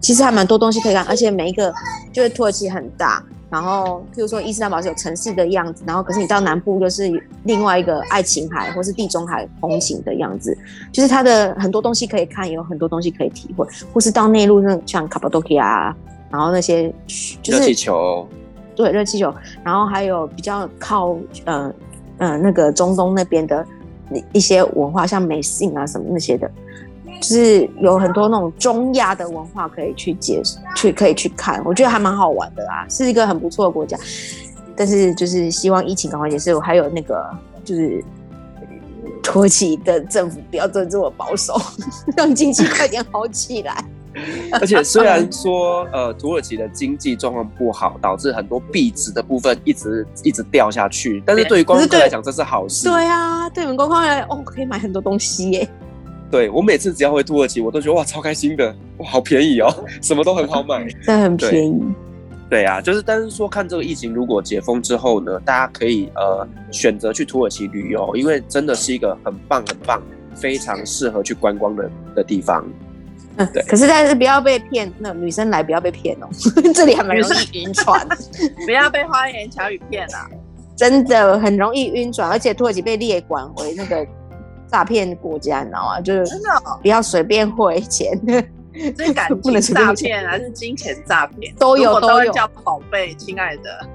[0.00, 1.72] 其实还蛮多东西可以看，而且每一个
[2.12, 3.22] 就是土耳其很大。
[3.50, 7.10] 然后，譬如说伊斯坦堡是有城市的样子，然后可是你到南部就是
[7.44, 10.54] 另外一个爱琴海或是地中海风情的样子，
[10.92, 15.96] 就是它的很多东西可以看，也有很多东西可以体会，或是到内陆那像卡帕多奇亚，
[16.30, 16.92] 然后那些
[17.42, 18.28] 就是热气球，
[18.76, 21.16] 对，热气球，然后还有比较靠
[21.46, 21.72] 呃
[22.18, 23.66] 呃那个中东那边的
[24.32, 26.50] 一些文化，像美信啊什么那些的。
[27.20, 30.40] 就是有很多那种中亚的文化可以去解
[30.76, 33.98] 去可以去看，我觉得还蛮好玩的啊，是一个很不错的国家。
[34.76, 37.28] 但是就是希望疫情赶快结束，还有那个
[37.64, 38.04] 就是
[39.20, 41.60] 土耳其的政府不要做这么保守，
[42.16, 43.84] 让经济快点好起来。
[44.60, 52.88] 而且虽然说呃土耳其的经济状况不好，导致很多币值的部分一直一直掉下去，但是对于观光客来讲这是好事。
[52.88, 55.68] 对啊，对我们观光客来哦可以买很多东西耶。
[56.30, 61.82] 对，我每次只要回土耳其，我都觉得哇超开心的，哇好便宜哦， 什么都很好买， 真的很便宜。
[62.50, 70.02] 对啊，就是但是说看这个疫情如果解封之后呢，大家可以呃选择去土耳其旅游，因为真的是一个很棒很棒，
[70.34, 72.64] 非常适合去观光的的地方。
[73.38, 73.62] 嗯，对。
[73.62, 76.28] 可是但是不要被骗，那女生来不要被骗哦，
[76.74, 78.06] 这里还蛮容易晕船，
[78.66, 80.28] 不要被花言巧语骗啊，
[80.76, 84.06] 真的很容易晕船，而且土耳其被列管为那个。
[84.70, 85.98] 诈骗国家，你知道吗？
[85.98, 86.48] 就是真的
[86.82, 88.12] 不要随便汇钱，
[88.94, 92.30] 所以感情诈骗还是金钱诈骗都有都有。
[92.32, 93.88] 叫宝贝，亲爱的，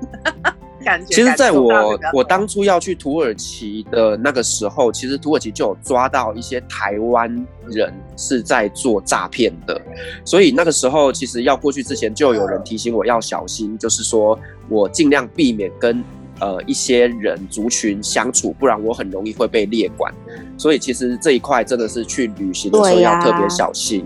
[0.83, 1.15] 感觉。
[1.15, 7.33] 其实，在我我当初要去土耳其的那个时候，其实土耳其就有抓到一些台湾
[7.67, 9.81] 人是在做诈骗的，
[10.23, 14.37] 所以那个时候其实要过去之前，就有人提醒我要小心，就是说
[14.69, 16.03] 我尽量避免跟。
[16.39, 20.11] 呃，一些人族群相处，不然我很容易会被列管。
[20.57, 24.03] 所以其实这一块真的是去旅行的时候要特别小心。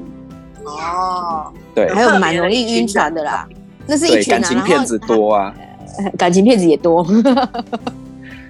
[0.63, 3.47] 哦，对，还有蛮容易晕船的啦，
[3.87, 5.55] 那是一群、啊、感情骗子多啊，
[6.17, 7.05] 感情骗子也多。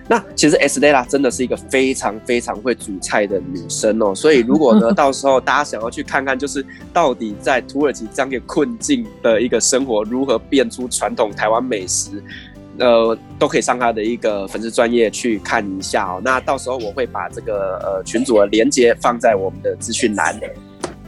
[0.10, 4.16] 那其实 Estela 真的是一个非常非常会煮菜的女生哦。
[4.16, 12.24] 所以如果呢， 到时候大家想要去看看，就是到底在土耳其这样一个困境的一个生活，如何变出传统台湾美食。
[12.80, 16.22] 呃，都可以上他的一个粉丝专业去看一下哦。
[16.24, 20.40] 那到时候我会把这个呃群组的连接放在我们的资讯栏。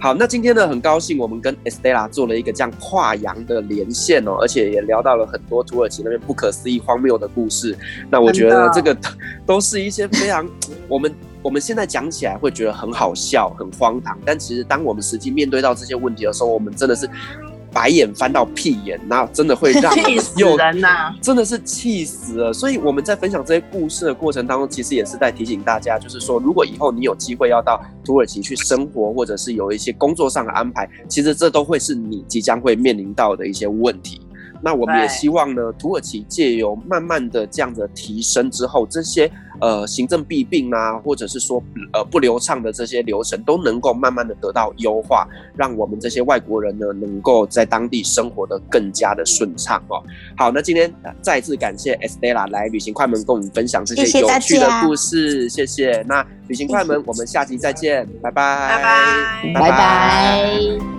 [0.02, 7.78] 好，那今天呢，很高兴我们跟 Estela 做了一个这样跨洋的连线哦，而且也聊到了很多土耳其那边不可思议、荒谬的故事。
[8.10, 8.97] 那我觉得这个
[9.45, 10.47] 都是一些非常
[10.88, 17.10] 我们我们现在讲起来会觉得很好笑、很荒唐，但其实当我们实际面对到这些问题的时候，我们真的是。
[17.72, 21.15] 白眼翻到屁眼，那真的会让 气死人呐、啊！
[21.22, 22.53] 真的是气死了。
[22.53, 34.22] 所以我们在分享这些故事的过程当中，其实也是在提醒大家，就是说，如果以后你有机会要到土耳其去生活，或者是有一些工作上的安排，其实这都会是你即将会面临到的一些问题。
[34.62, 39.32] 那我们也希望呢，土耳其借由慢慢的这样的提升之后，这些
[39.62, 41.62] 呃行政弊病啊，或者是说
[41.93, 50.03] 呃不流畅的这些流程，都能够慢慢的得到优化，让我们这些外国人呢，能够在当地生活得更加的顺畅哦。
[50.38, 56.05] 好，那今天再次感谢 Estella 来旅行快门跟我们分享这些有趣的故事，谢谢，谢谢。
[56.07, 58.82] 那旅行快门，我们下期再见，拜拜，
[59.53, 60.99] 拜拜，拜拜。